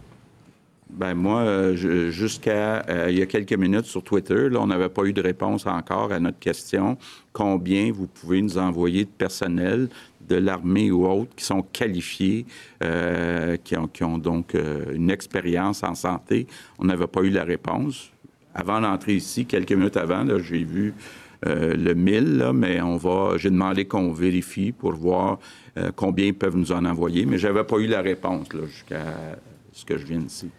[0.89, 5.11] Ben moi, jusqu'à il y a quelques minutes sur Twitter, là, on n'avait pas eu
[5.11, 6.97] de réponse encore à notre question.
[7.33, 9.89] Combien vous pouvez nous envoyer de personnel?
[10.29, 12.45] De l'armée ou autres qui sont qualifiés,
[12.83, 16.47] euh, qui, ont, donc euh, une expérience en santé.
[16.79, 18.11] On n'avait pas eu la réponse.
[18.53, 20.93] Avant d'entrer ici, quelques minutes avant, j'ai vu
[21.45, 23.37] euh, le 1000, mais on.
[23.37, 25.39] J'ai demandé qu'on vérifie pour voir
[25.95, 29.05] combien ils peuvent nous en envoyer, mais j'avais pas eu la réponse jusqu'à
[29.71, 30.49] ce que je vienne ici.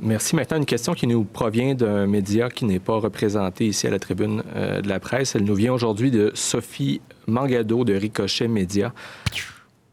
[0.00, 0.34] Merci.
[0.34, 4.00] Maintenant, une question qui nous provient d'un média qui n'est pas représenté ici à la
[4.00, 5.36] tribune de la presse.
[5.36, 8.92] Elle nous vient aujourd'hui de Sophie Mangado de Ricochet Média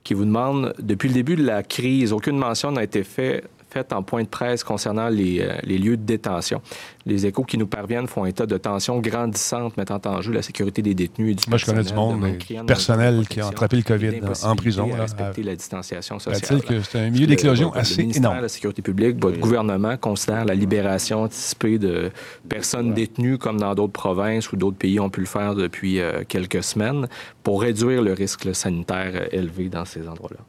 [0.04, 3.50] qui vous demande, depuis le début de la crise, aucune mention n'a été faite
[3.92, 6.62] en point de presse concernant les, euh, les, lieux de détention.
[7.06, 10.82] Les échos qui nous parviennent font état de tensions grandissantes mettant en jeu la sécurité
[10.82, 12.26] des détenus et du Moi, je connais du monde
[12.66, 14.88] personnel qui a attrapé le COVID en prison.
[14.88, 16.62] Là, respecter la distanciation sociale.
[16.62, 18.38] que c'est un milieu d'éclosion assez le énorme.
[18.38, 22.12] de la sécurité publique, votre gouvernement considère la libération anticipée de
[22.48, 26.24] personnes détenues comme dans d'autres provinces ou d'autres pays ont pu le faire depuis euh,
[26.28, 27.08] quelques semaines
[27.44, 30.40] pour réduire le risque sanitaire élevé dans ces endroits-là.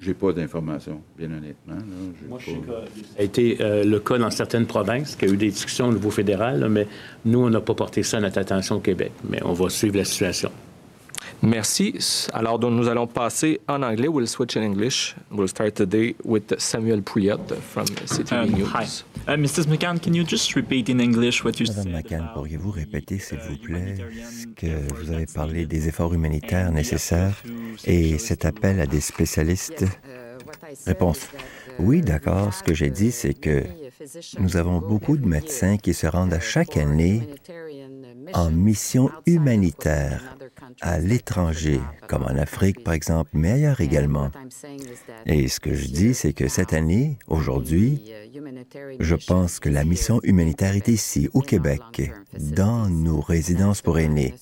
[0.00, 1.76] J'ai pas d'informations, bien honnêtement.
[2.26, 5.30] Moi, je sais que ça a été euh, le cas dans certaines provinces, qu'il y
[5.30, 6.86] a eu des discussions au niveau fédéral, mais
[7.26, 9.12] nous, on n'a pas porté ça à notre attention au Québec.
[9.28, 10.50] Mais on va suivre la situation.
[11.42, 11.94] Merci.
[12.32, 14.08] Alors, donc, nous allons passer en anglais.
[14.08, 15.14] We'll switch in English.
[15.30, 18.68] We'll start today with Samuel Pouliot from City um, News.
[18.74, 18.86] Hi.
[19.28, 19.66] Uh, Mrs.
[19.68, 23.56] McCann, can you just repeat in English what you Madame McCann, pourriez-vous répéter, s'il vous
[23.56, 27.42] plaît, ce que vous avez parlé des efforts humanitaires nécessaires
[27.84, 29.84] et cet appel à des spécialistes?
[30.86, 31.28] Réponse.
[31.78, 32.52] Oui, d'accord.
[32.52, 33.62] Ce que j'ai dit, c'est que
[34.38, 37.28] nous avons beaucoup de médecins qui se rendent à chaque année
[38.32, 40.36] en mission humanitaire
[40.80, 44.30] à l'étranger, comme en Afrique par exemple, mais ailleurs également.
[45.26, 48.12] Et ce que je dis, c'est que cette année, aujourd'hui,
[48.98, 54.34] je pense que la mission humanitaire est ici, au Québec, dans nos résidences pour aînés.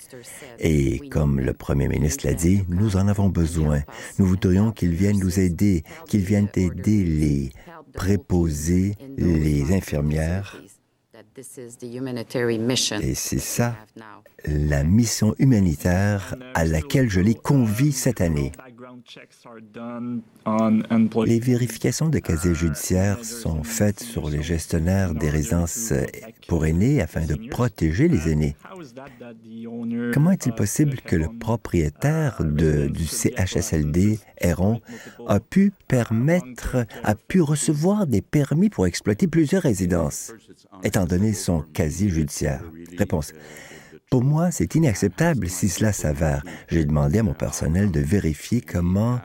[0.59, 3.83] Et comme le Premier ministre l'a dit, nous en avons besoin.
[4.19, 7.53] Nous voudrions qu'ils viennent nous aider, qu'ils viennent aider les
[7.95, 10.61] préposés, les infirmières
[13.01, 13.77] et c'est ça
[14.47, 18.53] la mission humanitaire à laquelle je les convie cette année.
[21.27, 25.93] Les vérifications de casier judiciaire sont faites sur les gestionnaires des résidences
[26.47, 28.57] pour aînés afin de protéger les aînés.
[30.13, 34.81] Comment est-il possible que le propriétaire du CHSLD, Héron,
[35.27, 40.33] a pu permettre, a pu recevoir des permis pour exploiter plusieurs résidences,
[40.83, 42.63] étant donné son casier judiciaire?
[42.97, 43.33] Réponse.
[44.11, 46.43] Pour moi, c'est inacceptable si cela s'avère.
[46.69, 49.21] J'ai demandé à mon personnel de vérifier comment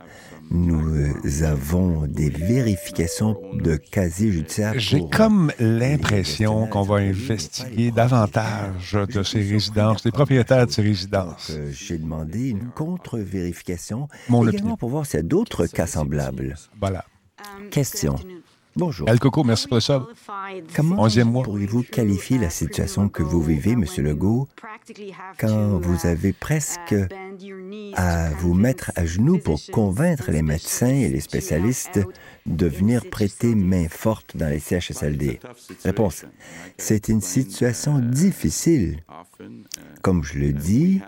[0.51, 4.74] nous euh, avons des vérifications de casier judiciaire.
[4.78, 11.51] J'ai comme l'impression qu'on va investiguer davantage de ces résidences, des propriétaires de ces résidences.
[11.72, 16.56] J'ai demandé une contre-vérification également pour voir s'il y a d'autres cas semblables.
[16.80, 17.06] Voilà.
[17.72, 18.16] Question.
[18.76, 19.08] Bonjour.
[19.08, 20.08] El Coco, merci pour ça.
[20.76, 21.08] Comment
[21.44, 23.86] pourriez-vous qualifier la situation que vous vivez, M.
[23.98, 24.48] Legault,
[25.40, 26.96] quand vous avez presque
[27.96, 32.00] à vous mettre à genoux pour convaincre les médecins et les spécialistes
[32.46, 35.40] de venir prêter main forte dans les CHSLD?
[35.86, 36.26] Réponse.
[36.78, 39.04] C'est une situation difficile.
[40.02, 41.02] Comme je le dis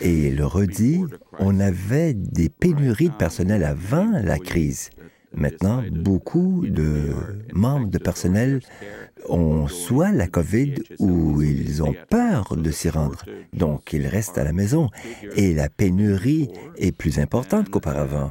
[0.00, 1.04] et le redis,
[1.38, 4.90] on avait des pénuries de personnel avant la crise.
[5.36, 7.12] Maintenant, beaucoup de
[7.52, 8.60] membres de personnel
[9.28, 13.24] ont soit la COVID ou ils ont peur de s'y rendre.
[13.52, 14.88] Donc, ils restent à la maison
[15.34, 18.30] et la pénurie est plus importante qu'auparavant.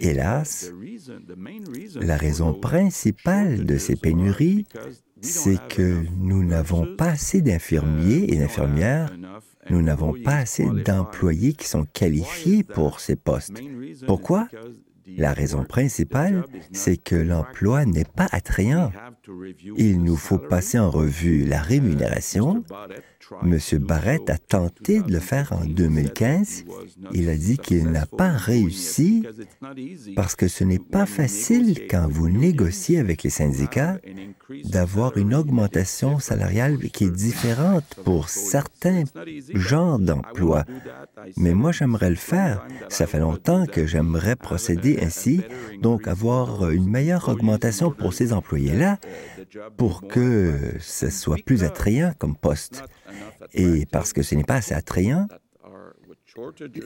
[0.00, 0.72] Hélas,
[2.00, 4.66] la raison principale de ces pénuries,
[5.20, 9.12] c'est que nous n'avons pas assez d'infirmiers et d'infirmières
[9.70, 13.60] nous n'avons pas assez d'employés qui sont qualifiés pour ces postes.
[14.06, 14.48] Pourquoi?
[15.06, 18.92] La raison principale, c'est que l'emploi n'est pas attrayant.
[19.76, 22.64] Il nous faut passer en revue la rémunération,
[23.42, 23.58] M.
[23.78, 26.64] Barrett a tenté de le faire en 2015.
[27.12, 29.26] Il a dit qu'il n'a pas réussi
[30.16, 33.98] parce que ce n'est pas facile quand vous négociez avec les syndicats
[34.64, 39.04] d'avoir une augmentation salariale qui est différente pour certains
[39.54, 40.64] genres d'emplois.
[41.36, 42.66] Mais moi, j'aimerais le faire.
[42.88, 45.42] Ça fait longtemps que j'aimerais procéder ainsi,
[45.80, 48.98] donc avoir une meilleure augmentation pour ces employés-là
[49.76, 52.84] pour que ce soit plus attrayant comme poste.
[53.54, 55.26] Et parce que ce n'est pas assez attrayant,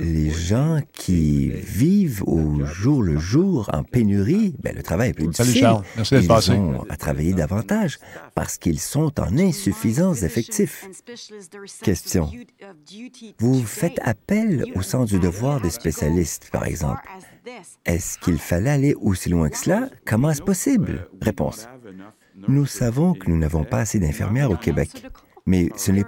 [0.01, 5.29] les gens qui vivent au jour le jour en pénurie, ben, le travail est plus
[5.29, 5.69] difficile.
[6.11, 7.99] Ils ont à travailler davantage
[8.35, 10.89] parce qu'ils sont en insuffisance d'effectifs.
[11.83, 12.31] Question.
[13.39, 17.03] Vous faites appel au sens du devoir des spécialistes, par exemple.
[17.85, 19.89] Est-ce qu'il fallait aller aussi loin que cela?
[20.05, 21.09] Comment est-ce possible?
[21.23, 21.69] Réponse.
[22.49, 25.07] Nous savons que nous n'avons pas assez d'infirmières au Québec,
[25.47, 26.05] mais ce n'est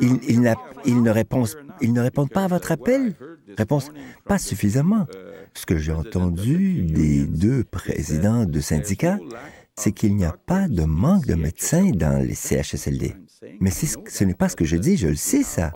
[0.00, 3.14] ils, ne répondent pas à votre appel.
[3.56, 3.90] Réponse,
[4.24, 5.06] pas suffisamment.
[5.54, 9.18] Ce que j'ai entendu des deux présidents de syndicats,
[9.76, 13.14] c'est qu'il n'y a pas de manque de médecins dans les CHSLD.
[13.60, 15.72] Mais ce n'est pas ce que je dis, je le sais ça.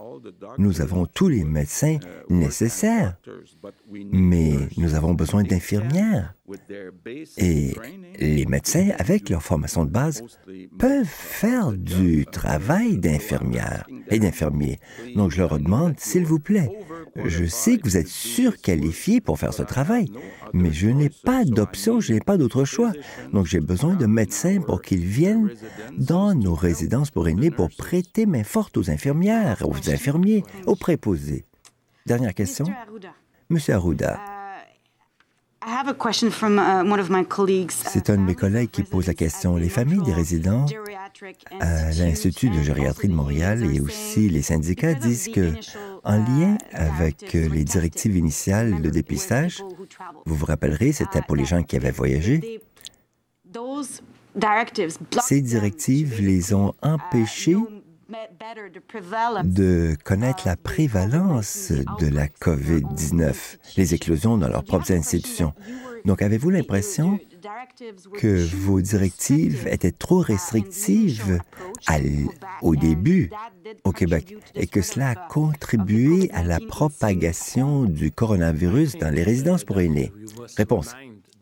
[0.58, 1.98] Nous avons tous les médecins
[2.28, 3.16] nécessaires,
[4.12, 6.34] mais nous avons besoin d'infirmières.
[7.36, 7.74] Et
[8.18, 10.22] les médecins, avec leur formation de base,
[10.78, 14.78] peuvent faire du travail d'infirmière et d'infirmier.
[15.14, 16.70] Donc, je leur demande, s'il vous plaît,
[17.24, 20.10] je sais que vous êtes surqualifié pour faire ce travail,
[20.54, 22.92] mais je n'ai pas d'option, je n'ai pas d'autre choix.
[23.32, 25.50] Donc, j'ai besoin de médecins pour qu'ils viennent
[25.98, 30.17] dans nos résidences pour aînés pour prêter main forte aux infirmières, aux infirmiers,
[30.66, 31.44] aux préposés.
[32.06, 32.66] Dernière question.
[33.50, 34.18] Monsieur Arruda.
[37.70, 39.56] C'est un de mes collègues qui pose la question.
[39.56, 40.64] Les familles des résidents
[41.60, 45.52] à l'Institut de gériatrie de Montréal et aussi les syndicats disent que,
[46.04, 49.62] en lien avec les directives initiales de dépistage,
[50.24, 52.60] vous vous rappellerez, c'était pour les gens qui avaient voyagé,
[55.20, 57.56] ces directives les ont empêchés
[59.44, 65.52] de connaître la prévalence de la COVID-19, les éclosions dans leurs propres institutions.
[66.04, 67.18] Donc, avez-vous l'impression
[68.14, 71.40] que vos directives étaient trop restrictives
[72.62, 73.30] au début
[73.84, 79.64] au Québec et que cela a contribué à la propagation du coronavirus dans les résidences
[79.64, 80.12] pour aînés?
[80.56, 80.94] Réponse.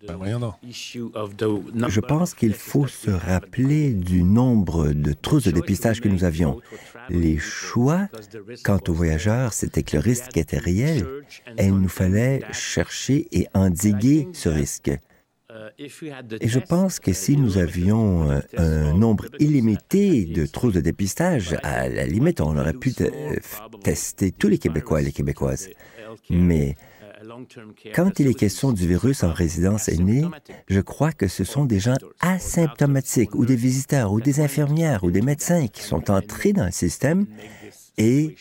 [0.07, 6.25] Ben, Je pense qu'il faut se rappeler du nombre de trousses de dépistage que nous
[6.25, 6.61] avions.
[7.09, 8.09] Les choix
[8.65, 11.07] quant aux voyageurs, c'était que le risque était réel
[11.59, 14.91] et il nous fallait chercher et endiguer ce risque.
[15.79, 21.57] Et je pense que si nous avions euh, un nombre illimité de trousses de dépistage,
[21.63, 22.93] à la limite, on aurait pu
[23.83, 25.69] tester tous les Québécois et les Québécoises.
[26.31, 26.77] Mais
[27.95, 30.25] quand il est question du virus en résidence aînée,
[30.69, 35.11] je crois que ce sont des gens asymptomatiques ou des visiteurs ou des infirmières ou
[35.11, 37.27] des médecins qui sont entrés dans le système
[37.99, 38.37] et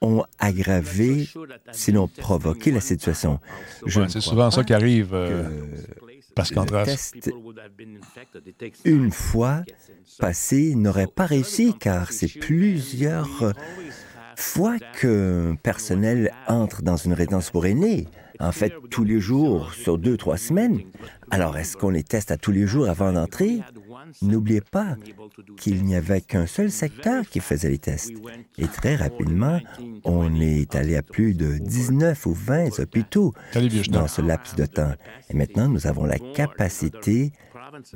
[0.00, 1.28] ont aggravé,
[1.72, 3.40] sinon provoqué la situation.
[3.86, 5.12] C'est souvent ça qui arrive.
[5.12, 5.48] Euh,
[6.34, 7.32] parce qu'en test,
[8.84, 9.64] une fois
[10.20, 13.54] passé, n'aurait pas réussi car c'est plusieurs
[14.36, 18.06] fois qu'un personnel entre dans une résidence pour aînés
[18.40, 20.80] en fait, tous les jours, sur deux, trois semaines.
[21.30, 23.60] Alors, est-ce qu'on les teste à tous les jours avant d'entrer?
[24.22, 24.96] N'oubliez pas
[25.56, 28.12] qu'il n'y avait qu'un seul secteur qui faisait les tests.
[28.56, 29.60] Et très rapidement,
[30.04, 33.34] on est allé à plus de 19 ou 20 hôpitaux
[33.90, 34.92] dans ce laps de temps.
[35.30, 37.32] Et maintenant, nous avons la capacité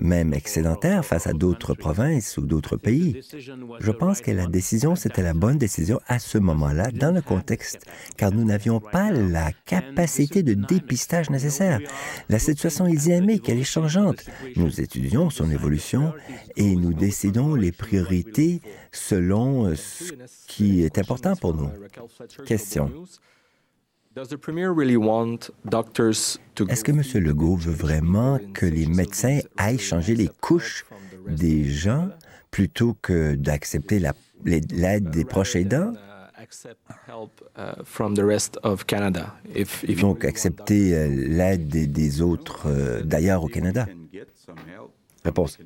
[0.00, 3.20] même excédentaire face à d'autres provinces ou d'autres pays.
[3.80, 7.84] Je pense que la décision, c'était la bonne décision à ce moment-là, dans le contexte,
[8.16, 11.80] car nous n'avions pas la capacité de dépistage nécessaire.
[12.28, 14.24] La situation est dynamique, elle est changeante.
[14.56, 16.12] Nous étudions son évolution
[16.56, 18.60] et nous décidons les priorités
[18.92, 20.12] selon ce
[20.46, 21.70] qui est important pour nous.
[22.46, 22.90] Question.
[26.68, 27.02] Est-ce que M.
[27.24, 30.84] Legault veut vraiment que les médecins aillent changer les couches
[31.26, 32.10] des gens
[32.50, 34.02] plutôt que d'accepter
[34.44, 35.94] l'aide des proches aidants?
[40.00, 43.86] Donc, accepter euh, l'aide des, autres euh, d'ailleurs au Canada.
[45.24, 45.58] Réponse.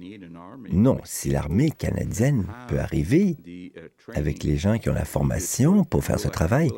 [0.71, 3.37] Non, si l'armée canadienne peut arriver
[4.15, 6.71] avec les gens qui ont la formation pour faire ce travail,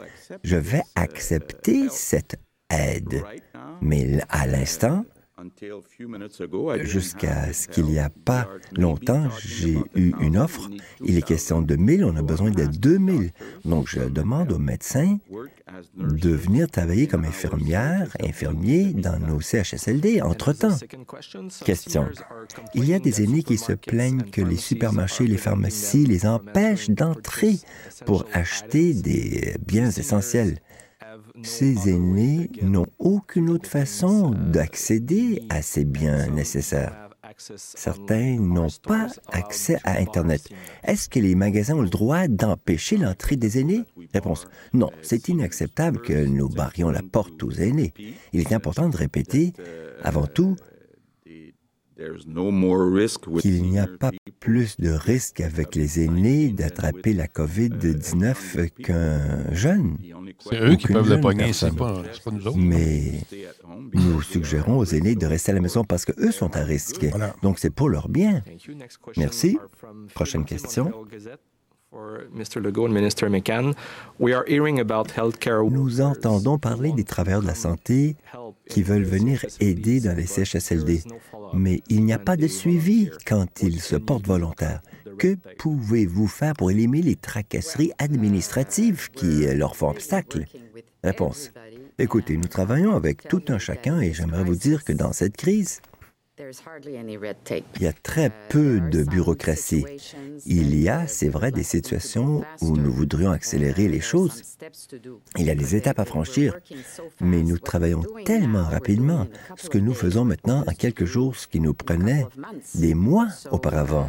[0.44, 2.36] je vais accepter cette
[2.70, 3.24] aide.
[3.80, 5.04] Mais à l'instant,
[6.82, 10.68] Jusqu'à ce qu'il n'y a pas longtemps, j'ai eu une offre.
[11.04, 13.30] Il est question de 1000, on a besoin de 2000.
[13.64, 15.18] Donc, je demande aux médecins
[15.96, 20.76] de venir travailler comme infirmières, infirmiers dans nos CHSLD entre-temps.
[21.64, 22.08] Question.
[22.74, 26.90] Il y a des aînés qui se plaignent que les supermarchés, les pharmacies les empêchent
[26.90, 27.56] d'entrer
[28.06, 30.58] pour acheter des biens essentiels.
[31.42, 37.08] Ces aînés n'ont aucune autre façon d'accéder à ces biens nécessaires.
[37.36, 40.48] Certains n'ont pas accès à Internet.
[40.82, 43.84] Est-ce que les magasins ont le droit d'empêcher l'entrée des aînés?
[44.14, 44.48] Réponse.
[44.72, 47.92] Non, c'est inacceptable que nous barrions la porte aux aînés.
[48.32, 49.52] Il est important de répéter,
[50.02, 50.56] avant tout,
[53.40, 59.96] qu'il n'y a pas plus de risque avec les aînés d'attraper la COVID-19 qu'un jeune.
[60.38, 62.56] C'est eux qui peuvent le pogner, c'est pas, pas, nous autres.
[62.56, 63.20] Mais
[63.92, 67.06] nous suggérons aux aînés de rester à la maison parce qu'eux sont à risque.
[67.42, 68.42] Donc c'est pour leur bien.
[69.16, 69.58] Merci.
[70.14, 70.92] Prochaine question.
[75.70, 78.16] Nous entendons parler des travailleurs de la santé
[78.68, 81.02] qui veulent venir aider dans les CHSLD,
[81.54, 84.82] mais il n'y a pas de suivi quand ils se portent volontaires.
[85.18, 90.44] Que pouvez-vous faire pour éliminer les tracasseries administratives qui leur font obstacle?
[91.02, 91.52] Réponse.
[91.98, 95.80] Écoutez, nous travaillons avec tout un chacun et j'aimerais vous dire que dans cette crise,
[96.40, 99.84] il y a très peu de bureaucratie.
[100.46, 104.42] Il y a, c'est vrai, des situations où nous voudrions accélérer les choses.
[105.36, 106.56] Il y a des étapes à franchir,
[107.20, 109.26] mais nous travaillons tellement rapidement.
[109.56, 112.26] Ce que nous faisons maintenant en quelques jours, ce qui nous prenait
[112.74, 114.08] des mois auparavant.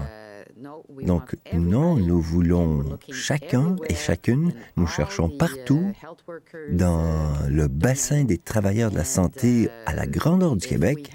[1.01, 5.93] Donc, non, nous voulons chacun et chacune, nous cherchons partout
[6.69, 11.11] dans le bassin des travailleurs de la santé à la grandeur du Québec.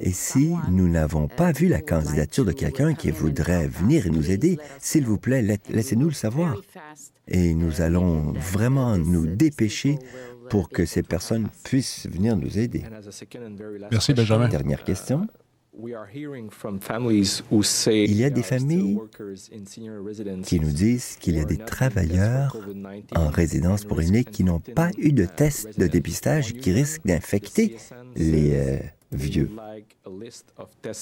[0.00, 4.30] Et si nous n'avons pas vu la candidature de quelqu'un qui voudrait venir et nous
[4.30, 6.60] aider, s'il vous plaît, laissez-nous le savoir.
[7.28, 9.98] Et nous allons vraiment nous dépêcher
[10.50, 12.82] pour que ces personnes puissent venir nous aider.
[13.90, 14.48] Merci, Benjamin.
[14.48, 15.26] Dernière question.
[15.74, 15.88] Il
[18.14, 18.98] y a des familles
[20.44, 22.56] qui nous disent qu'il y a des travailleurs
[23.16, 27.76] en résidence pour aînés qui n'ont pas eu de test de dépistage qui risquent d'infecter
[28.16, 28.78] les euh,
[29.12, 29.50] vieux.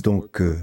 [0.03, 0.57] Donc, euh,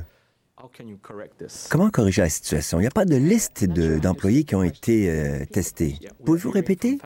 [1.69, 2.79] Comment corriger la situation?
[2.79, 5.99] Il n'y a pas de liste d'employés qui ont été euh, testés.
[6.25, 6.97] Pouvez-vous répéter?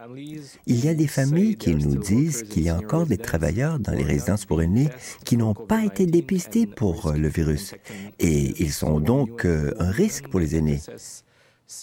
[0.67, 3.91] Il y a des familles qui nous disent qu'il y a encore des travailleurs dans
[3.91, 4.87] les résidences pour aînés
[5.25, 7.75] qui n'ont pas été dépistés pour euh, le virus.
[8.19, 10.79] Et ils sont donc euh, un risque pour les aînés.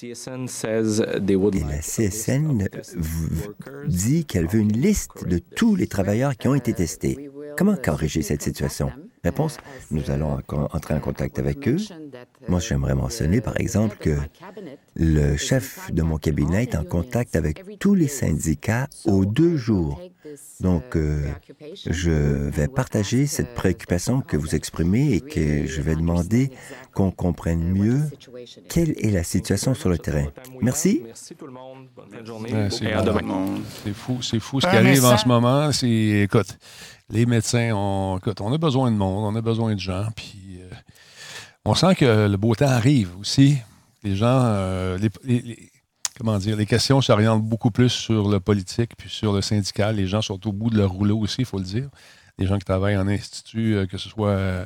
[0.02, 0.12] Et
[1.60, 2.68] la CSN
[3.86, 7.30] dit qu'elle veut une liste de tous les travailleurs qui ont été testés.
[7.58, 8.92] Comment corriger cette situation?
[9.24, 9.56] Réponse,
[9.90, 10.38] nous allons
[10.72, 11.78] entrer en contact avec eux.
[12.46, 14.16] Moi, j'aimerais mentionner, par exemple, que
[14.94, 20.00] le chef de mon cabinet est en contact avec tous les syndicats aux deux jours.
[20.60, 21.26] Donc, euh,
[21.86, 22.10] je
[22.48, 26.52] vais partager cette préoccupation que vous exprimez et que je vais demander
[26.92, 28.02] qu'on comprenne mieux
[28.68, 30.26] quelle est la situation sur le terrain.
[30.60, 31.02] Merci.
[31.04, 31.88] Merci tout le monde.
[31.96, 32.68] Bonne fin de journée.
[32.70, 35.72] c'est fou, c'est fou ce qui arrive en ce moment.
[35.72, 36.56] C'est, écoute,
[37.10, 40.74] les médecins, on, on a besoin de monde, on a besoin de gens, puis euh,
[41.64, 43.58] on sent que le beau temps arrive aussi.
[44.02, 44.98] Les gens, euh,
[46.18, 49.96] comment dire, les questions s'orientent beaucoup plus sur le politique puis sur le syndical.
[49.96, 51.88] Les gens sont au bout de leur rouleau aussi, il faut le dire.
[52.38, 54.64] Les gens qui travaillent en institut, euh, que ce soit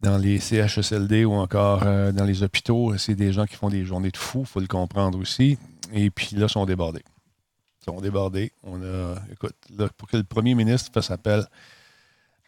[0.00, 4.10] dans les CHSLD ou encore dans les hôpitaux, c'est des gens qui font des journées
[4.10, 5.56] de fous, il faut le comprendre aussi.
[5.94, 7.04] Et puis là, sont débordés
[7.84, 8.52] sont débordés.
[8.62, 9.56] On a, écoute,
[9.96, 11.46] pour que le premier ministre fasse appel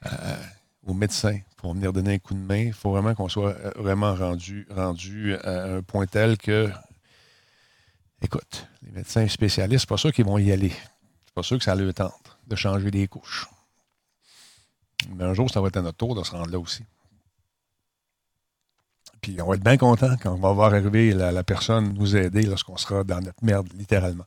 [0.06, 0.36] euh,
[0.86, 3.70] aux médecins pour venir donner un coup de main, il faut vraiment qu'on soit euh,
[3.76, 6.70] vraiment rendu, rendu à un point tel que,
[8.22, 10.72] écoute, les médecins spécialistes, c'est pas sûr qu'ils vont y aller.
[11.26, 13.46] C'est pas sûr que ça leur tente de changer des couches.
[15.10, 16.82] Mais un jour, ça va être à notre tour de se rendre là aussi.
[19.20, 22.42] Puis on va être bien content quand on va voir arriver la personne nous aider
[22.42, 24.24] lorsqu'on sera dans notre merde, littéralement.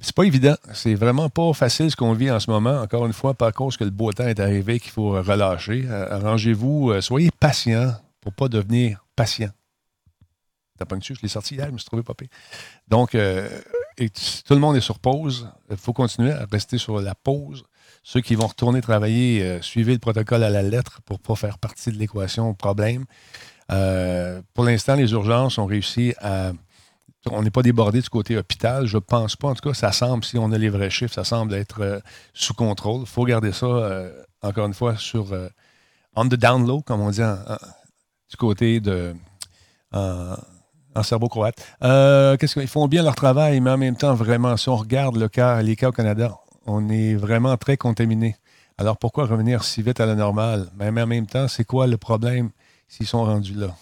[0.00, 0.54] C'est pas évident.
[0.72, 2.80] C'est vraiment pas facile ce qu'on vit en ce moment.
[2.80, 5.84] Encore une fois, par cause que le beau temps est arrivé, qu'il faut relâcher.
[5.86, 9.50] Euh, arrangez-vous, euh, soyez patient pour pas devenir patient.
[10.78, 12.14] T'as pas dessus, je l'ai sorti hier, je me suis trouvé pas
[12.86, 13.48] Donc, euh,
[13.98, 15.48] tout le monde est sur pause.
[15.70, 17.64] Il faut continuer à rester sur la pause.
[18.04, 21.58] Ceux qui vont retourner travailler, suivez le protocole à la lettre pour ne pas faire
[21.58, 23.04] partie de l'équation problème.
[23.66, 26.52] pour l'instant, les urgences ont réussi à
[27.32, 28.86] on n'est pas débordé du côté hôpital.
[28.86, 29.48] Je ne pense pas.
[29.48, 32.00] En tout cas, ça semble, si on a les vrais chiffres, ça semble être euh,
[32.34, 33.02] sous contrôle.
[33.02, 34.10] Il faut garder ça, euh,
[34.42, 35.48] encore une fois, sur euh,
[36.14, 37.20] on the down low, comme on dit
[38.30, 39.14] du côté de.
[39.92, 41.56] en cerveau croate.
[41.80, 45.28] qu'est-ce qu'ils font bien leur travail, mais en même temps, vraiment, si on regarde le
[45.28, 48.36] cas, les cas au Canada, on est vraiment très contaminé.
[48.78, 50.68] Alors pourquoi revenir si vite à la normale?
[50.76, 52.50] Mais, en même temps, c'est quoi le problème
[52.86, 53.74] s'ils sont rendus là?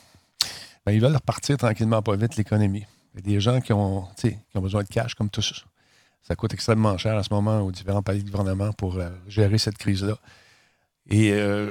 [0.87, 2.87] Ben, ils veulent repartir tranquillement pas vite l'économie.
[3.17, 5.65] Il y a des gens qui ont, qui ont besoin de cash comme tous.
[6.23, 9.59] Ça coûte extrêmement cher en ce moment aux différents paliers de gouvernement pour euh, gérer
[9.59, 10.19] cette crise-là.
[11.09, 11.71] Et euh,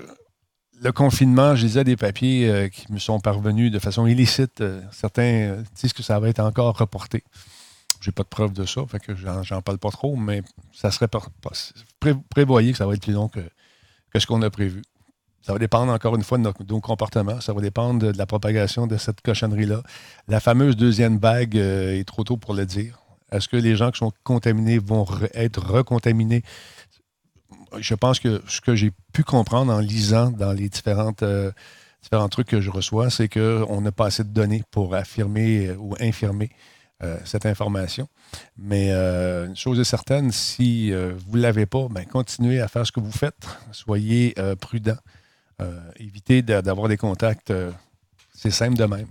[0.82, 4.64] le confinement, je disais des papiers euh, qui me sont parvenus de façon illicite.
[4.92, 7.24] certains disent que ça va être encore reporté.
[8.00, 10.42] Je n'ai pas de preuve de ça, fait que j'en parle pas trop, mais
[10.74, 11.10] ça serait
[12.30, 13.42] prévoyez que ça va être plus long que
[14.20, 14.82] ce qu'on a prévu.
[15.46, 17.40] Ça va dépendre encore une fois de nos, comportements.
[17.40, 19.84] Ça va dépendre de, la propagation de cette cochonnerie-là.
[20.28, 22.98] La fameuse deuxième vague euh, est trop tôt pour le dire.
[23.32, 26.42] Est-ce que les gens qui sont contaminés vont être recontaminés?
[27.78, 31.52] Je pense que ce que j'ai pu comprendre en lisant dans les différentes, euh,
[32.02, 35.76] différents trucs que je reçois, c'est qu'on n'a pas assez de données pour affirmer euh,
[35.78, 36.50] ou infirmer
[37.24, 38.08] cette information.
[38.58, 42.92] Mais une chose est certaine, si vous ne l'avez pas, ben, continuez à faire ce
[42.92, 43.46] que vous faites.
[43.72, 44.34] Soyez.
[44.40, 44.56] Euh,
[45.98, 47.72] éviter d'avoir des contacts, euh,
[48.34, 49.08] c'est simple de même.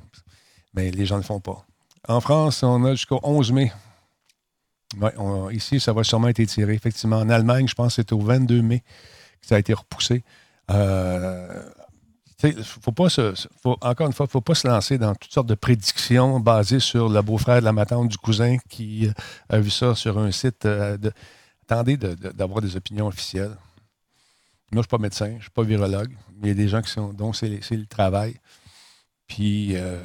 [0.75, 1.65] Mais les gens ne le font pas.
[2.09, 3.73] En France, on a jusqu'au 11 mai.
[5.53, 6.75] ici, ça va sûrement être étiré.
[6.75, 8.81] Effectivement, en Allemagne, je pense que c'est au 22 mai
[9.41, 10.23] que ça a été repoussé.
[10.71, 11.63] Euh,
[12.63, 13.09] faut pas
[13.81, 16.81] encore une fois, il ne faut pas se lancer dans toutes sortes de prédictions basées
[16.81, 19.09] sur le beau-frère de la matante du cousin qui
[19.49, 20.69] a vu ça sur un site.
[21.67, 23.57] attendez d'avoir des opinions officielles.
[24.73, 26.55] Moi, je ne suis pas médecin, je ne suis pas virologue, mais il y a
[26.55, 28.37] des gens qui sont, dont c'est le travail.
[29.27, 30.03] Puis, euh,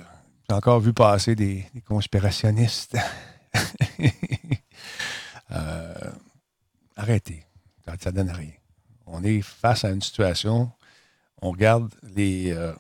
[0.48, 2.98] j'ai encore vu passer des, conspirationnistes.
[5.52, 6.12] Euh,
[6.96, 7.44] arrêtez.
[8.00, 8.52] Ça ne donne rien.
[9.08, 10.72] On est face à une situation,
[11.42, 12.76] on regarde euh,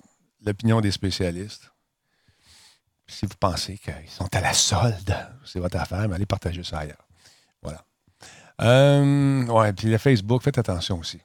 [0.45, 1.71] l'opinion des spécialistes.
[3.07, 6.79] Si vous pensez qu'ils sont à la solde, c'est votre affaire, mais allez partager ça
[6.79, 7.07] ailleurs.
[7.63, 7.83] Voilà.
[8.61, 11.19] Euh, ouais, puis le Facebook, faites attention aussi.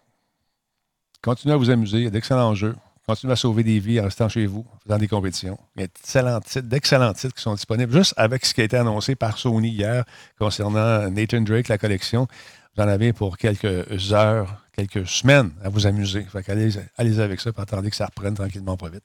[1.25, 2.77] Continuez à vous amuser, il y a d'excellents jeux.
[3.07, 5.59] Continuez à sauver des vies en restant chez vous, en faisant des compétitions.
[5.75, 5.85] Il y
[6.19, 9.71] a d'excellents titres qui sont disponibles, juste avec ce qui a été annoncé par Sony
[9.71, 10.05] hier
[10.39, 12.29] concernant Nathan Drake, la collection.
[12.77, 16.25] Vous en avez pour quelques heures, quelques semaines à vous amuser.
[16.25, 19.05] Fait allez, allez avec ça, puis attendez que ça reprenne tranquillement, pas vite.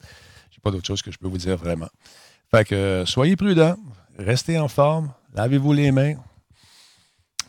[0.51, 1.89] J'ai pas d'autre chose que je peux vous dire vraiment.
[2.51, 3.77] Fait que soyez prudents,
[4.17, 6.15] restez en forme, lavez-vous les mains,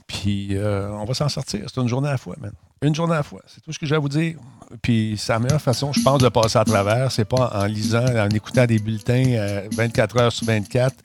[0.06, 1.64] puis euh, on va s'en sortir.
[1.66, 2.52] C'est une journée à la fois, man.
[2.82, 3.42] Une journée à la fois.
[3.46, 4.36] C'est tout ce que j'ai à vous dire.
[4.80, 7.12] Puis c'est la meilleure façon, je pense, de passer à travers.
[7.12, 10.96] C'est pas en lisant, en écoutant des bulletins 24 euh, heures sur 24,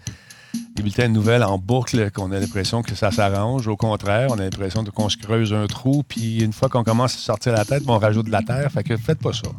[0.73, 3.67] des bulletins de nouvelles en boucle, qu'on a l'impression que ça s'arrange.
[3.67, 6.03] Au contraire, on a l'impression qu'on se creuse un trou.
[6.07, 8.71] Puis une fois qu'on commence à sortir la tête, on rajoute de la terre.
[8.71, 9.49] Fait que faites pas ça.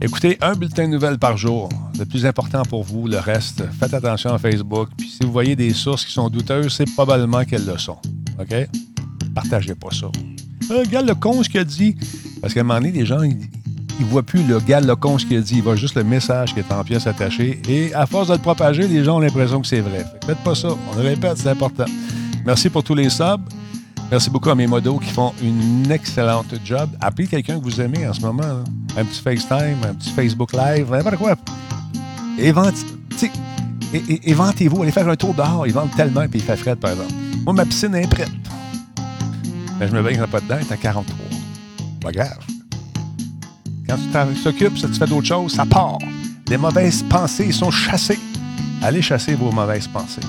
[0.00, 1.68] Écoutez un bulletin de nouvelles par jour.
[1.98, 4.88] Le plus important pour vous, le reste, faites attention à Facebook.
[4.96, 7.98] Puis si vous voyez des sources qui sont douteuses, c'est probablement qu'elles le sont.
[8.38, 8.54] OK?
[9.34, 10.06] Partagez pas ça.
[10.70, 11.96] Regarde le con ce qu'il a dit.
[12.40, 13.36] Parce qu'à un moment donné, les gens, ils,
[14.00, 15.56] ne voient plus le gars le con ce qu'il a dit.
[15.56, 17.60] Ils voient juste le message qui est en pièces attachées.
[17.68, 20.04] Et à force de le propager, les gens ont l'impression que c'est vrai.
[20.24, 20.68] faites pas ça.
[20.68, 21.86] On le répète, c'est important.
[22.46, 23.40] Merci pour tous les subs.
[24.10, 26.90] Merci beaucoup à mes modos qui font une excellente job.
[27.00, 28.64] Appelez quelqu'un que vous aimez en ce moment.
[28.96, 31.36] Un petit FaceTime, un petit Facebook Live, n'importe quoi.
[34.24, 35.64] Éventez-vous, allez faire un tour dehors.
[35.66, 37.12] Ils vendent tellement, puis il fait frais, par exemple.
[37.44, 38.30] Moi, ma piscine est prête.
[39.80, 41.16] Mais je me baigne pas dedans, elle est à 43.
[42.02, 42.38] Pas grave.
[43.88, 45.96] Quand tu t'occupes, si tu fais d'autres choses, ça part.
[46.48, 48.18] Les mauvaises pensées sont chassées.
[48.82, 50.20] Allez chasser vos mauvaises pensées.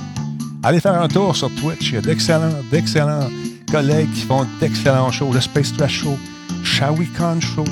[0.64, 1.90] Allez faire un tour sur Twitch.
[1.90, 3.28] Il y a d'excellents, d'excellents
[3.70, 5.34] collègues qui font d'excellents shows.
[5.34, 6.18] Le Space Trash Show,
[6.64, 7.66] Shawi Khan Show.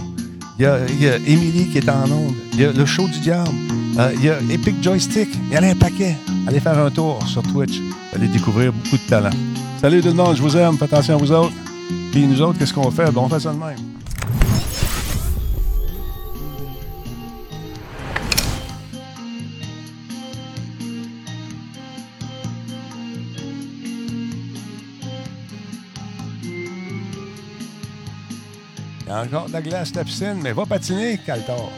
[0.60, 2.36] Il y, a, Emily qui est en onde.
[2.52, 3.50] Il y a le show du diable.
[3.98, 5.30] Euh, il y a Epic Joystick.
[5.50, 6.18] Il y en a un paquet.
[6.46, 7.80] Allez faire un tour sur Twitch.
[8.14, 9.30] Allez découvrir beaucoup de talent.
[9.80, 10.78] Salut tout le monde, je vous aime.
[10.78, 11.54] Faites attention à vous autres.
[12.12, 13.12] Puis nous autres, qu'est-ce qu'on fait?
[13.12, 13.78] Bon, on fait ça de même.
[29.02, 31.72] Il y a encore de la glace la piscine, mais va patiner, Caltor.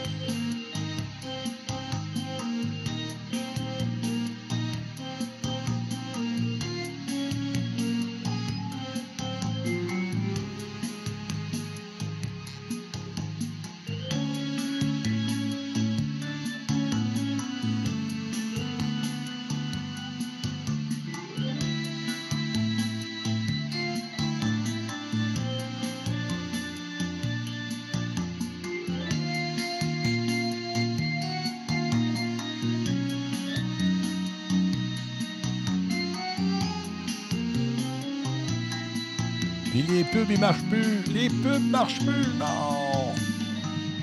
[41.22, 43.14] Les pubs marchent plus, non.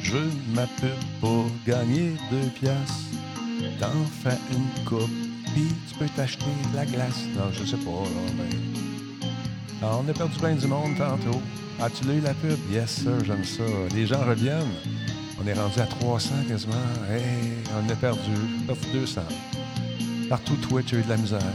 [0.02, 0.18] Je
[0.56, 2.94] ma pub pour gagner deux piastres.
[3.80, 5.10] T'en fais une coupe,
[5.54, 7.26] puis tu peux t'acheter de la glace.
[7.36, 9.28] Non, je sais pas, là, mais...
[9.82, 11.41] on a perdu bien du monde tantôt.
[11.82, 12.58] As-tu lu la pub?
[12.72, 13.64] Yes, sir, j'aime ça.
[13.94, 14.76] Les gens reviennent.
[15.41, 16.74] On est rendu à 300 quasiment.
[17.10, 17.24] Hey,
[17.74, 18.20] on a perdu.
[18.66, 19.22] perdu 200.
[20.30, 21.54] Partout Twitch a eu de la misère.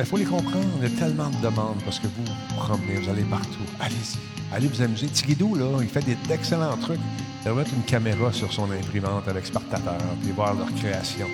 [0.00, 0.66] Mais il faut les comprendre.
[0.80, 3.66] Il y a tellement de demandes parce que vous vous promenez, vous allez partout.
[3.78, 4.16] Allez-y.
[4.50, 5.08] Allez vous amuser.
[5.08, 6.98] Tigidou, là, il fait d'excellents trucs.
[7.44, 11.26] Il va mettre une caméra sur son imprimante avec Spartateur et voir leur création.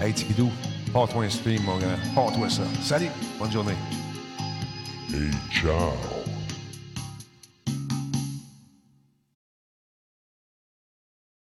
[0.00, 0.52] Hey, Tigidou,
[0.92, 1.98] porte-toi un stream, mon gars.
[2.14, 2.62] Porte-toi ça.
[2.80, 3.10] Salut.
[3.40, 3.74] Bonne journée.
[5.12, 6.15] Hey, ciao.